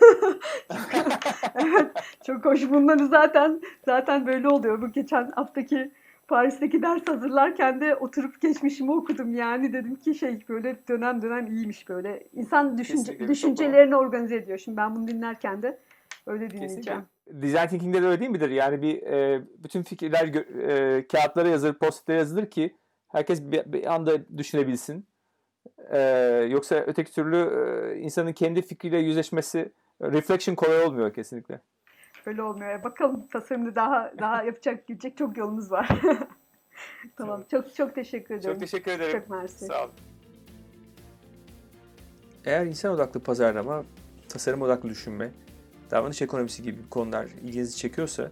evet, 1.55 1.91
çok 2.27 2.45
hoş. 2.45 2.71
Bunları 2.71 3.07
zaten 3.07 3.61
zaten 3.85 4.27
böyle 4.27 4.49
oluyor. 4.49 4.83
Bu 4.83 4.93
geçen 4.93 5.31
haftaki 5.31 5.91
Paris'teki 6.31 6.83
ders 6.83 7.09
hazırlarken 7.09 7.81
de 7.81 7.97
oturup 7.97 8.41
geçmişimi 8.41 8.93
okudum 8.93 9.35
yani 9.35 9.73
dedim 9.73 9.97
ki 9.97 10.15
şey 10.15 10.49
böyle 10.49 10.77
dönem 10.89 11.23
dönem 11.23 11.47
iyiymiş 11.47 11.89
böyle. 11.89 12.29
İnsan 12.33 12.79
düşünce, 12.79 13.29
düşüncelerini 13.29 13.97
organize 13.97 14.37
ediyor. 14.37 14.59
Şimdi 14.59 14.77
ben 14.77 14.97
bunu 14.97 15.09
dinlerken 15.09 15.63
de 15.63 15.79
öyle 16.27 16.51
dinleyeceğim. 16.51 17.05
Kesinlikle. 17.27 17.43
Design 17.43 17.67
thinking'de 17.69 18.03
de 18.03 18.07
öyle 18.07 18.21
değil 18.21 18.31
midir? 18.31 18.51
Yani 18.51 18.83
bir 18.83 19.03
e, 19.03 19.43
bütün 19.59 19.83
fikirler 19.83 20.27
e, 20.27 21.07
kağıtlara 21.07 21.49
yazılır, 21.49 21.75
postitlere 21.75 22.19
yazılır 22.19 22.47
ki 22.47 22.77
herkes 23.09 23.43
bir, 23.43 23.73
bir 23.73 23.95
anda 23.95 24.39
düşünebilsin. 24.39 25.07
E, 25.93 25.99
yoksa 26.51 26.77
öteki 26.77 27.13
türlü 27.13 27.37
e, 27.37 27.97
insanın 27.99 28.33
kendi 28.33 28.63
fikriyle 28.63 28.99
yüzleşmesi, 28.99 29.73
reflection 30.03 30.55
kolay 30.55 30.85
olmuyor 30.85 31.15
kesinlikle. 31.15 31.61
Öyle 32.27 32.43
olmuyor. 32.43 32.85
Bakalım 32.85 33.27
tasarımda 33.27 33.75
daha 33.75 34.13
daha 34.19 34.43
yapacak 34.45 34.87
gidecek 34.87 35.17
çok 35.17 35.37
yolumuz 35.37 35.71
var. 35.73 35.89
tamam. 37.17 37.45
Çok 37.51 37.75
çok 37.75 37.95
teşekkür 37.95 38.35
ederim. 38.35 38.53
Çok 38.53 38.61
teşekkür 38.61 38.91
ederim. 38.91 39.21
Çok 39.21 39.31
mersi. 39.31 39.65
Sağ 39.65 39.85
olun. 39.85 39.93
Eğer 42.45 42.67
insan 42.67 42.95
odaklı 42.95 43.21
pazarlama, 43.21 43.85
tasarım 44.29 44.63
odaklı 44.63 44.89
düşünme, 44.89 45.31
davranış 45.91 46.23
ekonomisi 46.23 46.63
gibi 46.63 46.89
konular 46.91 47.25
ilginizi 47.25 47.77
çekiyorsa 47.77 48.31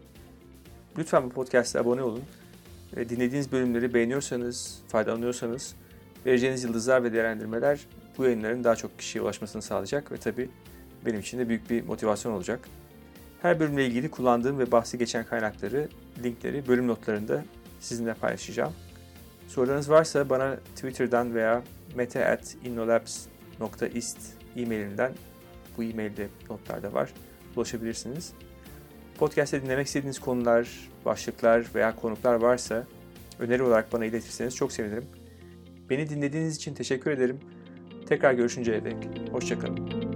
lütfen 0.99 1.25
bu 1.25 1.29
podcast'a 1.29 1.81
abone 1.81 2.03
olun. 2.03 2.23
Ve 2.97 3.09
dinlediğiniz 3.09 3.53
bölümleri 3.53 3.95
beğeniyorsanız, 3.95 4.83
faydalanıyorsanız 4.89 5.77
vereceğiniz 6.27 6.65
yıldızlar 6.65 7.05
ve 7.05 7.13
değerlendirmeler 7.13 7.87
bu 8.19 8.25
yayınların 8.25 8.65
daha 8.65 8.77
çok 8.77 8.99
kişiye 8.99 9.23
ulaşmasını 9.23 9.63
sağlayacak 9.63 10.13
ve 10.13 10.17
tabii 10.17 10.51
benim 11.07 11.21
için 11.21 11.39
de 11.39 11.49
büyük 11.49 11.71
bir 11.71 11.87
motivasyon 11.87 12.33
olacak. 12.33 12.69
Her 13.43 13.61
bölümle 13.61 13.87
ilgili 13.87 14.11
kullandığım 14.11 14.59
ve 14.59 14.73
bahsi 14.73 14.99
geçen 14.99 15.25
kaynakları, 15.25 15.89
linkleri 16.25 16.69
bölüm 16.69 16.89
notlarında 16.89 17.45
sizinle 17.81 18.15
paylaşacağım. 18.15 18.73
Sorularınız 19.49 19.91
varsa 19.91 20.31
bana 20.31 20.57
Twitter'dan 20.57 21.35
veya 21.35 21.63
meta.innolabs.ist 21.95 24.19
e-mailinden 24.57 25.13
bu 25.77 25.83
e-mailde 25.83 26.29
notlarda 26.51 26.93
var. 26.93 27.13
Ulaşabilirsiniz. 27.57 28.33
Podcast'te 29.19 29.63
dinlemek 29.63 29.87
istediğiniz 29.87 30.19
konular, 30.19 30.91
başlıklar 31.05 31.67
veya 31.75 31.97
konuklar 31.97 32.35
varsa 32.35 32.87
öneri 33.39 33.63
olarak 33.63 33.93
bana 33.93 34.05
iletirseniz 34.05 34.57
çok 34.57 34.73
sevinirim. 34.73 35.05
Beni 35.91 36.09
dinlediğiniz 36.09 36.57
için 36.57 36.75
teşekkür 36.75 37.11
ederim. 37.11 37.41
Tekrar 38.09 38.33
görüşünceye 38.33 38.85
dek. 38.85 38.97
Hoşçakalın. 39.33 40.08